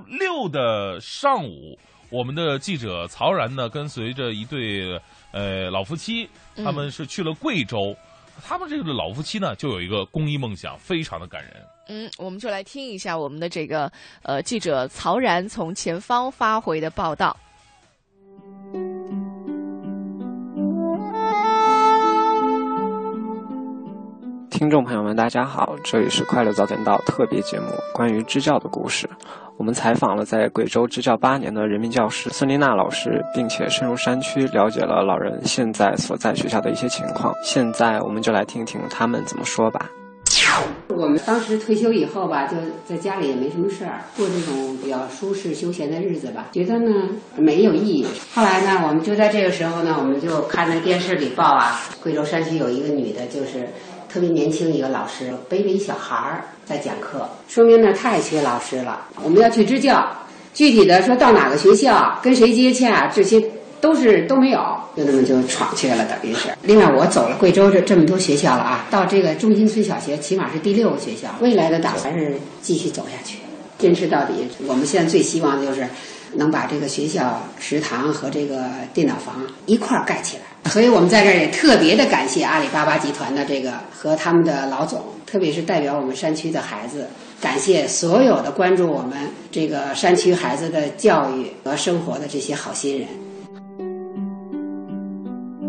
[0.08, 1.78] 六的上午。
[2.10, 4.98] 我们的记者曹然呢，跟随着一对
[5.32, 7.94] 呃老夫妻，他们是去了贵州。
[8.40, 11.54] 他们这个老夫妻呢，就有一个公益梦想，非常的感人。
[11.88, 13.90] 嗯，我们就来听一下我们的这个
[14.22, 17.36] 呃记者曹然从前方发回的报道。
[24.50, 29.08] 听众朋友们，大家好，这里是快乐早点到特别节目，关于支教的故事。
[29.58, 37.34] 我们采访了在贵州支教八年的人民教师孙丽娜老师，并且深入山区了解了老人现在所在学校的一些情况。
[37.42, 39.90] 现在我们就来听听他们怎么说吧。
[40.88, 48.06] 我们当时退休以后吧，就在家里也没什么事儿，过这种比较舒适休闲的日子吧，觉得呢没有意义。
[48.34, 53.68] 后来呢，我们就在这个时候呢，我们就看那电视里报啊，贵州山区有一个女的，就是
[54.08, 59.06] 特别年轻一个老师，背着一小孩儿在讲课，说明呢太缺老师了。
[59.22, 60.06] 我们要去支教，
[60.54, 63.42] 具体的说到哪个学校，跟谁接洽，这些
[63.80, 64.58] 都是都没有，
[64.96, 66.48] 就那么就闯去了，等于是。
[66.62, 71.28] 另外，我走了贵州这这么多学校了啊，到这个中心村小学，起码是第六个学校。
[71.40, 73.38] 未来的打算是继续走下去，
[73.78, 74.48] 坚持到底。
[74.66, 75.86] 我们现在最希望的就是
[76.34, 80.42] 能把这个学校食堂和这个电脑房一块儿盖起来。
[80.68, 87.08] 所以我们在这儿也特别的感谢阿里巴巴集团的这个和他们的老总，特别是代表我们山区的孩子，
[87.40, 89.16] 感谢所有的关注我们
[89.50, 93.08] 这个山区孩子的教育和生活的这些好心人。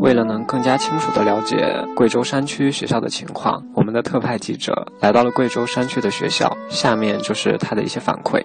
[0.02, 1.58] 为了能更加清楚地了解
[1.94, 6.56] 贵州山区学校的情况，我们的特派记者来到了贵州山区的学校。
[6.70, 8.42] 下面就是他的一些反馈。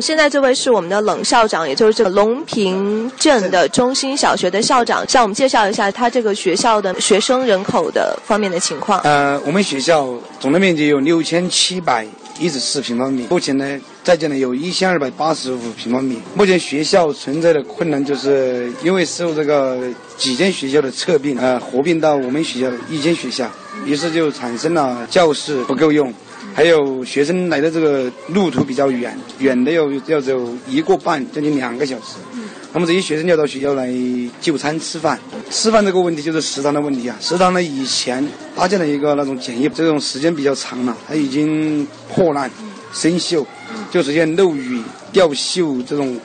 [0.00, 9.00] 现在这位是我们的冷校长，也就是这个隆平镇的中心小学的校长，向我们介绍一下他这个学校的学生人口的方面的情况。
[9.00, 12.06] 呃，我们学校总的面积有六千七百
[12.38, 16.20] 一十四平方米，目前呢在建的有一千二百八十五平方米。
[16.34, 19.78] 目前学校存在的困难，就是因为受这个
[20.16, 23.50] 几间学校的撤并，呃，合并到我们学校一间学校，
[23.84, 26.12] 于是就产生了教室不够用。
[26.54, 32.16] 还有学生来的这个路途比较远，远的要要走一个半将近两个小时。
[32.72, 33.90] 那么这些学生要到学校来
[34.40, 35.18] 就餐吃饭，
[35.50, 37.16] 吃饭这个问题就是食堂的问题啊。
[37.20, 42.50] 食堂呢以前搭建了一个那种简易，这种时间比较长了，它已经破烂
[42.92, 43.44] 生锈，
[43.90, 46.18] 就出现漏雨、掉锈这种，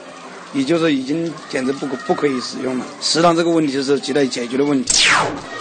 [0.52, 2.86] 也就是已经简直不可不可以使用了。
[3.00, 5.08] 食堂这个问题是亟待解决的问题。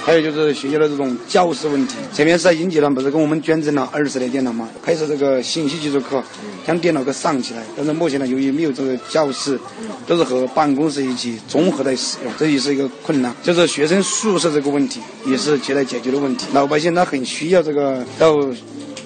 [0.04, 4.68] 还有就是学校的这种教室问题，前面赛英集团不是给我们捐赠了二十台电脑吗？
[4.82, 6.24] 开设这个信息技术课，
[6.66, 7.62] 将电脑给上起来。
[7.78, 9.60] 但是目前呢，由于没有这个教室，
[10.08, 13.32] 都是和办公室一起综合来使用，这也是一个困难。
[13.44, 16.48] 就是学生宿舍这个问题，也是亟待解决的问题。
[16.54, 18.36] 老百姓他很需要这个到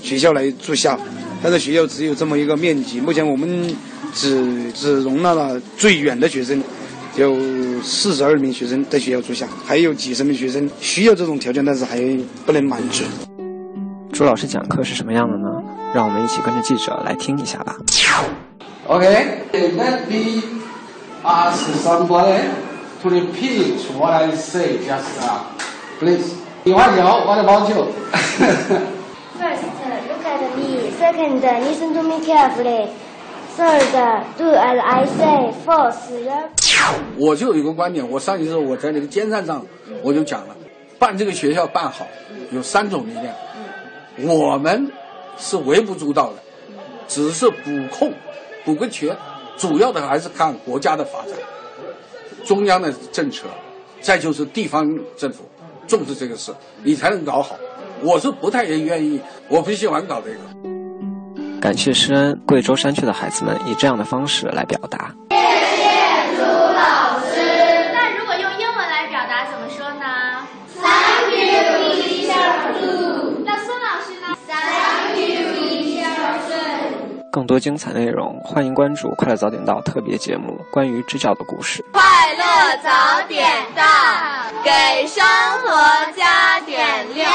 [0.02, 0.98] 学校来住校，
[1.44, 3.76] 但是学校只有这么一个面积，目前我们
[4.16, 6.64] 只只容纳了最远的学生。
[7.18, 7.34] 有
[7.82, 11.98] 四十二名学生在学校住校，还有几十名学生需要这种条件，但是还
[12.46, 13.06] 不能满足。
[14.12, 15.48] 朱老师讲课是什么样的呢？
[15.94, 17.78] 让我们一起跟着记者来听一下吧。
[18.86, 20.44] Okay, let me
[21.24, 22.42] ask somebody
[23.02, 25.46] to repeat what I say just now.
[26.02, 26.34] Please.
[26.66, 27.94] 李花九，What about you?
[29.40, 29.64] First,
[30.10, 30.92] look at me.
[31.00, 32.90] Second, listen to me carefully.
[33.58, 35.54] Third, do as I say.
[35.66, 35.96] Fourth,
[37.18, 39.66] 我就有一个观点，我上一次我在那个尖山上
[40.04, 40.56] 我就讲了，
[41.00, 42.06] 办这个学校办好
[42.52, 43.34] 有三种力量，
[44.28, 44.92] 我们
[45.38, 46.36] 是微不足道的，
[47.08, 48.12] 只是补空
[48.66, 49.16] 补个缺，
[49.58, 51.32] 主要的还是看国家的发展，
[52.44, 53.48] 中央的政策，
[54.02, 54.86] 再就是地方
[55.16, 55.46] 政府
[55.88, 56.54] 重视这个事，
[56.84, 57.56] 你才能搞好。
[58.02, 60.75] 我是不太愿意，我不喜欢搞这个。
[61.66, 65.12] 感谢施恩，贵州山区的孩子们以这样的方式来表达。
[65.32, 67.42] 谢谢朱老师。
[67.92, 70.46] 那如果用英文来表达怎么说呢
[70.80, 72.38] ？Thank you, teacher.
[73.44, 76.06] 那孙老师呢？Thank you, teacher.
[77.32, 81.84] 更多精彩内容，欢迎关注《快乐早点到》特别节目，关于支教的故事。
[81.92, 82.04] 快
[82.38, 83.44] 乐早点
[83.76, 83.84] 到，
[84.64, 85.26] 给生
[85.64, 86.78] 活加点
[87.16, 87.26] 料。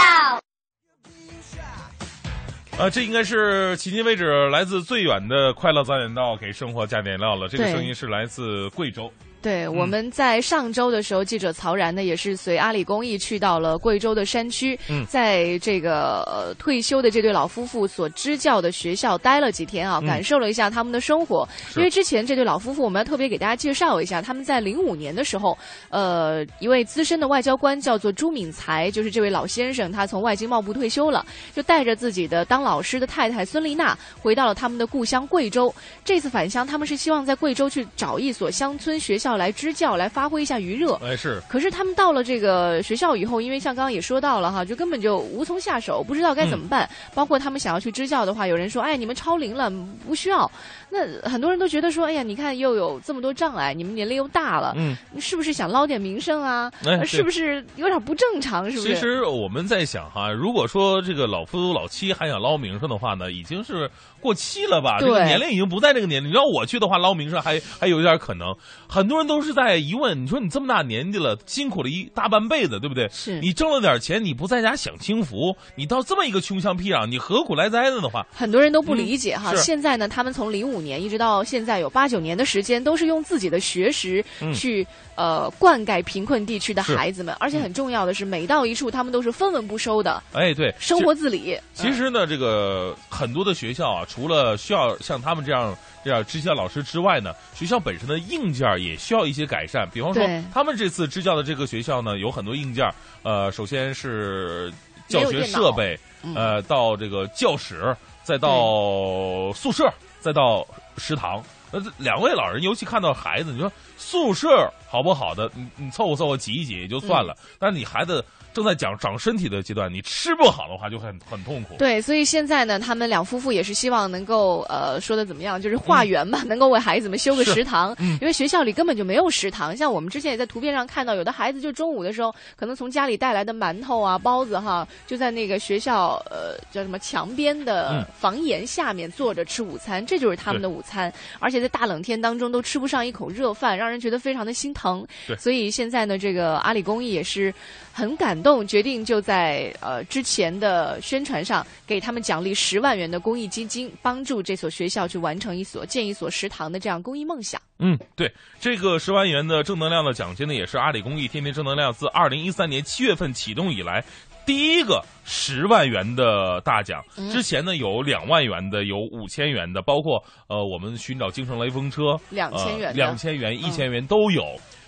[2.80, 7.46] 啊，这应该是迄今为止来自最远的快乐早点到，给生活加点料了。
[7.46, 9.12] 这个声音是来自贵州。
[9.42, 21.48] 对，我们在上周的时候，记者曹然呢也是随阿里公益去到了贵州的山区，嗯在这个、呃、退休的这对老夫妇所支教的学校待了几天啊，嗯感受了一下他们的生活。
[21.70, 25.56] 是因为之前这对老夫妇，我们要特别给大家介绍一下，他们在零五年的时候，
[25.88, 35.74] 呃，一位资深的外交官叫做朱敏才，就是这位老先生，他从外经贸部退休了，就带着自己的当老师的太太孙丽娜回到了他们的故乡贵州。
[36.04, 40.94] 这次返乡，他们是希望在贵州去找一所乡村学校来支教，来发挥一下余热。
[41.02, 46.84] 哎，是可是他们到了这个学校以后，因为像刚刚也说到了哈，就根本就无从下手，不知道该怎么办。
[46.86, 49.70] 嗯包括他们想要去支教的话，有人说：“哎，你们超龄了，
[50.06, 50.50] 不需要。”
[50.90, 56.70] 那很多人都觉得说：“哎呀，你看又有这么多障碍，你们年龄又大了，嗯，是不是想捞点名声啊？
[57.06, 58.70] 是不是有点不正常？
[58.70, 63.88] 是不是？”其实我们在想哈，如果说这个老夫老妻还想捞名声的话呢，已经是
[64.20, 64.98] 过期了吧？
[65.00, 66.30] 这个对年龄已经不在这个年龄。
[66.30, 68.54] 你让我去的话，捞名声还还有一点可能。
[68.88, 73.08] 很多人都是在疑问，你说你这么大年纪了，辛苦了一大半辈子，对不对？
[73.10, 78.26] 是你挣了点钱，你不在家享清福，你到这么一个穷乡僻壤，你何苦来哉的的话？
[78.32, 79.52] 很多人都不理解哈。
[79.52, 84.52] 嗯现在呢，他们从零五年一直到现在有八九年的时间，都是用自己的学识嗯。
[84.54, 91.58] 去、呃灌溉贫困地区的孩子们，而且很重要的是，每到一处他们都是分文不收的，哎，对，生活自理。
[91.74, 99.88] 其实呢，这个很多的学校啊，除了需要像他们这样这样支教老师之外呢，学校本身的硬件也需要一些改善。
[99.92, 102.90] 比方说，他们这次支教的这个学校呢，有很多硬件，
[103.22, 104.72] 呃，首先是
[105.08, 106.34] 教学设备，嗯。
[106.34, 110.66] 呃，到这个教室，再到宿舍，再到
[110.98, 111.42] 食堂。
[111.72, 121.76] 那两位老人，尤其看到孩子，你说宿舍好不好的，你你凑合凑合挤一挤也就算了，但是你孩子正在长长身体的阶段，你吃不好的话就很很痛苦。
[121.78, 129.76] 对，所以现在呢，他们两夫妇也是希望能够呃说的怎么样，就是化缘吧，能够为孩子们修个食堂，嗯因为学校里根本就没有食堂。
[129.76, 141.12] 像我们之前也在图片上看到，有的孩子就中午的时候，可能从家里带来的馒头啊、包子哈，就在那个学校呃叫什么墙边的嗯房檐下面坐着吃午餐，这就是他们的午餐。
[141.38, 145.06] 而且在大冷天当中都吃不上一口热饭，让人觉得非常的心疼。
[145.26, 147.52] 对所以现在呢，这个阿里公益也是
[147.92, 157.60] 很感动，决定就在呃之前的宣传上给他们奖励十万元的公益基金，帮助这所学校去完成一所建一所食堂的这样公益梦想。
[157.78, 164.04] 嗯，对，这个十万元的正能量的奖金呢，也是阿里公益天天正能量自二零一三年七月份启动以来
[164.44, 167.02] 第一个十万元的大奖。
[167.16, 174.42] 嗯之前呢有两万元的，有五千元的，包括呃我们寻找精神雷锋车2000元两千元、一嗯千元都有。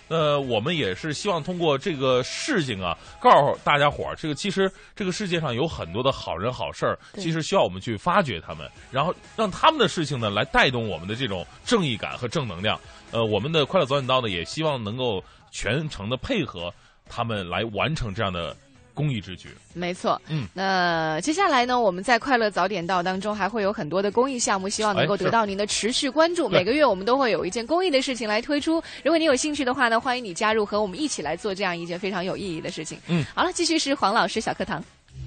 [0.09, 12.79] 呃，我们也是希望通过这个事情啊，告诉大家伙儿，这个其实这个世界上有很多的好人好事儿，其实需要我们去发掘他们，然后让他们的事情呢来带动我们的这种正义感和正能量。
[13.11, 16.73] 呃，我们的快乐早点到呢，也希望能够全程的配合
[17.07, 18.55] 他们来完成这样的
[18.93, 19.49] 公益之举。
[19.73, 26.47] 没错，嗯，那接下来呢，我们在快乐早点到当中还会有很多的公益项目，希望能够得到您的持续关注。
[26.47, 32.99] 对每个月我们都会有一件公益的事情来推出，如果你有兴趣的话呢，欢迎你加入，和我们一起来做这样一件非常有意义的事情。
[33.07, 34.83] 嗯，好了，继续是黄老师小课堂。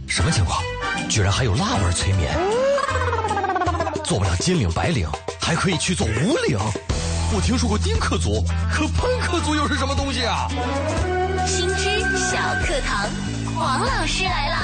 [0.08, 0.62] 什么情况？
[1.08, 2.32] 居然还有辣味催眠？
[4.04, 5.08] 做不了金领白领，
[5.40, 6.56] 还可以去做无领。
[7.34, 8.40] 我听说过丁克族，
[8.72, 10.46] 可潘克族又是什么东西啊？
[11.44, 13.08] 新知小课堂，
[13.56, 14.58] 王老师来啦！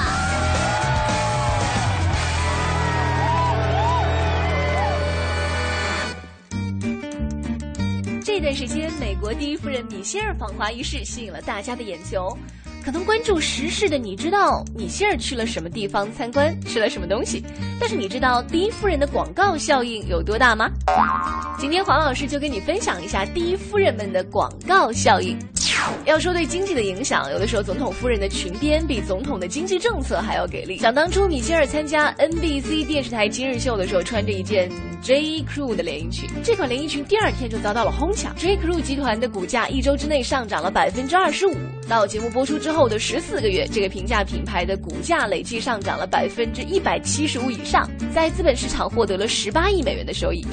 [8.23, 12.37] 这段时间，美国第一夫人米歇尔访华一事吸引了大家的眼球。
[12.83, 17.41] 可能关注时事的你知道米歇尔去了什么地方参观，吃了什么东西，
[17.79, 20.69] 但是你知道第一夫人的广告效应有多大吗？
[21.57, 25.39] 今天黄老师就跟你分享一下第一夫人们的广告效应。
[26.05, 30.77] 要说对经济的影响，有的时候总统夫人的裙边比总统的经济政策还要给力。
[30.77, 34.69] 想当初米歇尔参加 NBC 电视台今日秀的时候，穿着一件
[35.01, 38.35] J Crew 的连衣裙，这款连衣裙第二天就遭到了哄抢。
[38.35, 41.55] J Crew 集团的股价一周之内上涨了百分之二十五，
[41.89, 50.43] 到节目播出之后的十四个月，这个平价品牌的股价累计上涨了百分之一百七十五以上，在资本市场获得了十八亿美元的收益。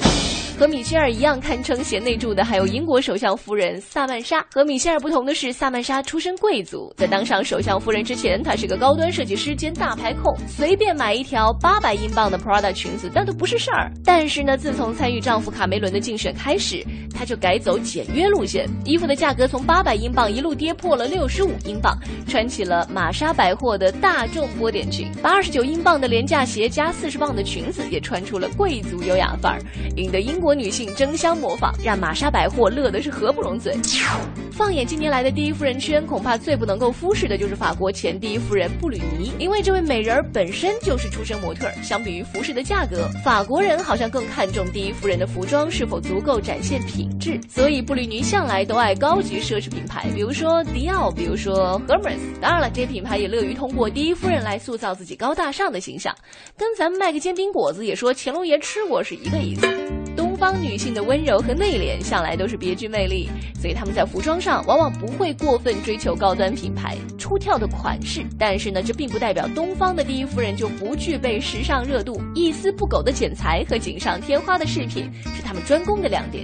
[0.61, 4.45] 和米歇尔一样堪称贤内助的，还有英国首相夫人萨曼莎。
[4.53, 13.91] 和米歇尔不同的是，萨曼莎出身贵族，在当上首相夫人之前，她是个高端设计师兼大牌控，随便买一条八百英镑的 Prada 裙子那都不是事儿。
[14.05, 21.97] 但是呢，自从参与丈夫卡梅伦的竞选开始，她就改走简约路线，衣服的价格从八百英镑一路跌破了六十五英镑，
[22.27, 29.61] 穿起了玛莎百货的大众波点裙，把二十九英镑的廉价鞋加四十磅的裙子，也穿出了贵族优雅范儿，
[29.95, 30.50] 引得英国。
[30.53, 33.75] 女性争相模仿，让玛莎百货乐的是合不拢嘴。
[34.51, 41.73] 放眼近年来的第一夫人圈，恐怕最不能够忽视的就是法国前第一夫人布吕尼，因为这位美人儿本身就是出身模特儿。
[41.81, 52.19] 相比于服饰的价格，法国人好像更看重第一夫人的服装是否足够展现品质，所以布吕尼向来都爱高级奢侈品牌，比如说迪奥，比如说 Hermes。
[52.39, 56.13] 当然了，这些品牌也乐于通过第一夫人来塑造自己高大上的形象，
[56.57, 59.67] 跟咱们卖个煎饼果子也说乾隆爷吃过是一个意思。
[60.41, 63.29] 方女性的温柔和内敛向来都是别具魅力，
[63.61, 68.25] 所以她们在服装上往往不会过分追求高端品牌、出挑的款式。
[68.39, 72.19] 但是呢，这并不代表东方的第一夫人就不具备时尚热度。
[72.33, 76.43] 一丝不苟的剪裁和锦上添花的饰品是他们专攻的亮点。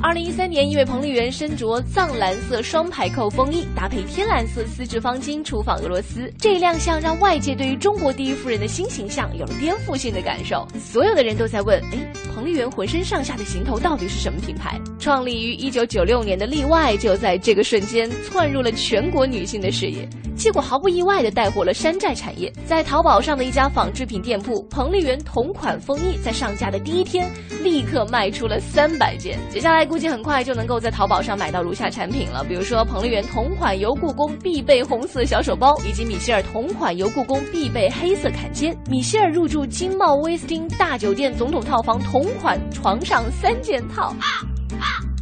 [0.00, 10.66] 二零一三年，因为彭丽媛身着藏蓝色双排扣风衣，搭配天蓝色丝质方巾出访俄罗斯，这一亮相让外界对于中国第一夫人的新形象有了颠覆性的感受。
[10.80, 11.98] 所有的人都在问：哎，
[12.32, 14.80] 彭丽媛浑身上上下的行头到底是什么品牌？
[15.00, 22.52] 创立于一九九六年的例外，就在这个瞬间窜入了全国女性的视野，结果毫不意外地带火了山寨产业。
[22.64, 27.28] 在淘宝上的一家纺织品店铺，彭丽媛同款风衣在上架的第一天，
[27.60, 29.36] 立刻卖出了三百件。
[29.50, 38.76] 接下来估计很快就能够在淘宝上买到如下产品了，比如说彭丽媛同款游故宫必备红色小手包，以及米歇尔同款游故宫必备黑色坎肩。
[38.88, 44.14] 米歇尔入住金茂威斯汀大酒店总统套房同款床上三件套。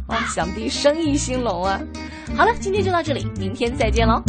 [0.07, 1.79] 哇，想必生意兴隆啊！
[2.35, 4.21] 好了，今天就到这里，明天再见喽。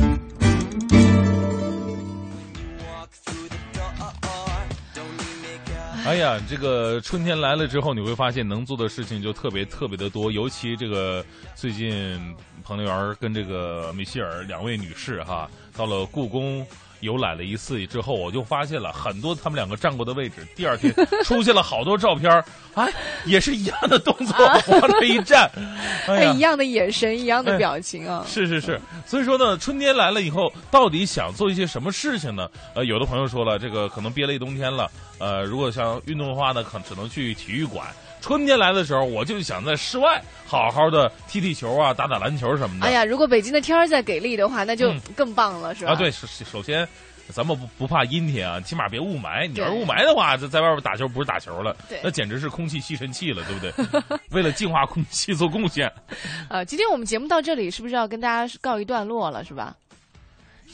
[6.06, 10.30] 哎呀，这个春天来了之后，你会发现能做的事情就特别特别的多。
[10.30, 11.24] 尤其这个
[11.56, 12.16] 最近，
[12.62, 16.64] 彭丽媛跟这个米歇尔两位女士哈，到了故宫
[17.00, 20.46] 游览了一次之后，我就发现了很多他们两个站过的位置。
[20.54, 20.92] 第二天
[21.24, 22.30] 出现了好多照片，
[22.74, 22.92] 哎，
[23.24, 25.50] 也是一样的动作往这一站，
[26.34, 28.24] 一样的眼神，一样的表情啊。
[28.26, 32.48] 是是是，所以说呢，春天来了以后，到底想做一些什么事情呢？
[32.74, 34.90] 呃，有的朋友说了，这个可能憋了一冬天了。
[35.18, 37.86] 呃，如果想运动的话呢，可只能去体育馆。
[38.28, 42.86] 春天来的时候，我就想在室外好好的踢踢球啊，打打篮球什么的。
[42.86, 45.92] 哎呀，如果北京的天儿再给力的话，那就更棒了，是吧？
[45.92, 46.86] 啊，对，首首先，
[47.32, 49.48] 咱们不不怕阴天啊，起码别雾霾。
[49.48, 54.18] 你要是雾霾的话，在在外边打球不是打球了，那简直是空气吸尘器了，对不对？
[54.30, 55.90] 为了净化空气做贡献。
[56.50, 59.74] 呃，今天我们节目到这里，是不是要跟大家告一段落了，是吧？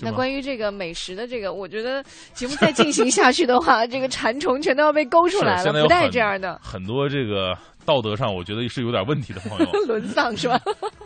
[0.00, 6.60] 那关于这个美食的这个，我觉得节目再进行下去的话， 这个馋虫全都要被勾出来了，不带这样的。
[6.62, 9.66] 很多这个道德上，我觉得是有点问题的朋友。
[9.86, 10.60] 沦丧是吧？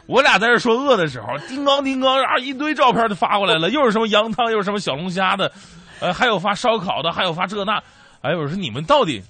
[0.07, 5.53] 我俩在这说饿的时候，叮当叮当啊，一堆照片就发过来了，又是什么羊汤，又是什么小龙虾的，
[6.01, 7.83] 呃，还有发烧烤的，还有发这那。
[8.23, 9.23] 哎，我说你们到底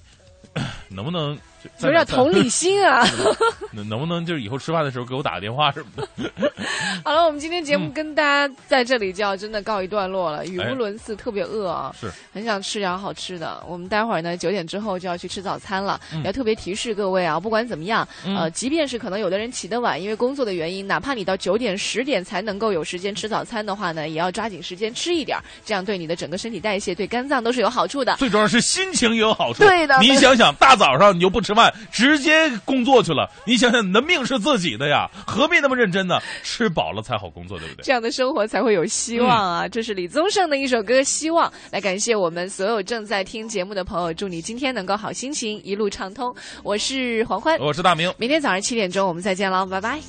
[0.89, 1.37] 能不能？
[1.81, 3.05] 有点同理心啊！
[3.71, 5.87] 能 能不能就是以后吃饭的时候给我打个电话什么
[6.17, 6.51] 的？
[7.03, 13.61] 好了，我们今天节目跟大家在这里就要真的告一段落了，语无伦次，特别饿啊，是很想吃点好吃的。
[13.67, 28.15] 我们待会儿呢九点之后就要去吃早餐了，要特别提示各位啊，不管怎么样，呃，即便是可能有的人起得晚，因为工作的原因，哪怕你到九点十点才能够有时间吃早餐的话呢，也要抓紧时间吃一点，这样对你的整个身体代谢、对肝脏都是有好处的。
[28.17, 29.63] 最重要是心情也有好处。
[29.63, 36.19] 对的，你想想，大早上你就不吃饭，直接工作去了，你想想你的命是自己的呀，何必那么认真呢？
[36.43, 37.83] 吃饱了才好工作，对不对？
[37.83, 39.67] 这样的生活才会有希望啊！
[39.67, 46.35] 这是李宗盛的一首歌《希望》，来感谢我们所有正在听节目的朋友，祝你今天能够好心情，一路畅通。
[46.63, 49.99] 我是黄欢，我是大明，明天早上七点钟我们再见了，拜拜。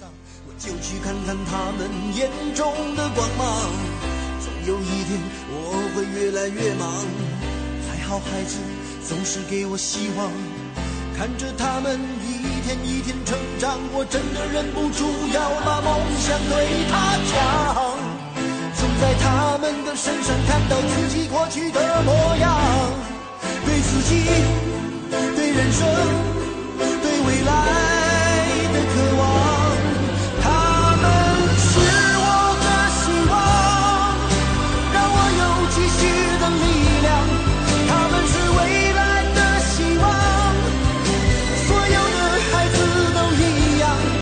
[0.59, 3.71] 就去看看他们眼中的光芒。
[4.67, 5.19] 有一天
[5.49, 7.05] 我会越来越忙。
[7.89, 8.59] 还好孩子
[9.03, 10.31] 总是给我希望，
[11.21, 17.99] 看着他们一天一天成长我真的忍不住要把梦想对他讲。
[18.73, 22.57] 总在他们的身上看到自己过去的模样
[23.67, 24.25] 对自己
[25.37, 25.87] 对人生
[27.03, 27.80] 对未来。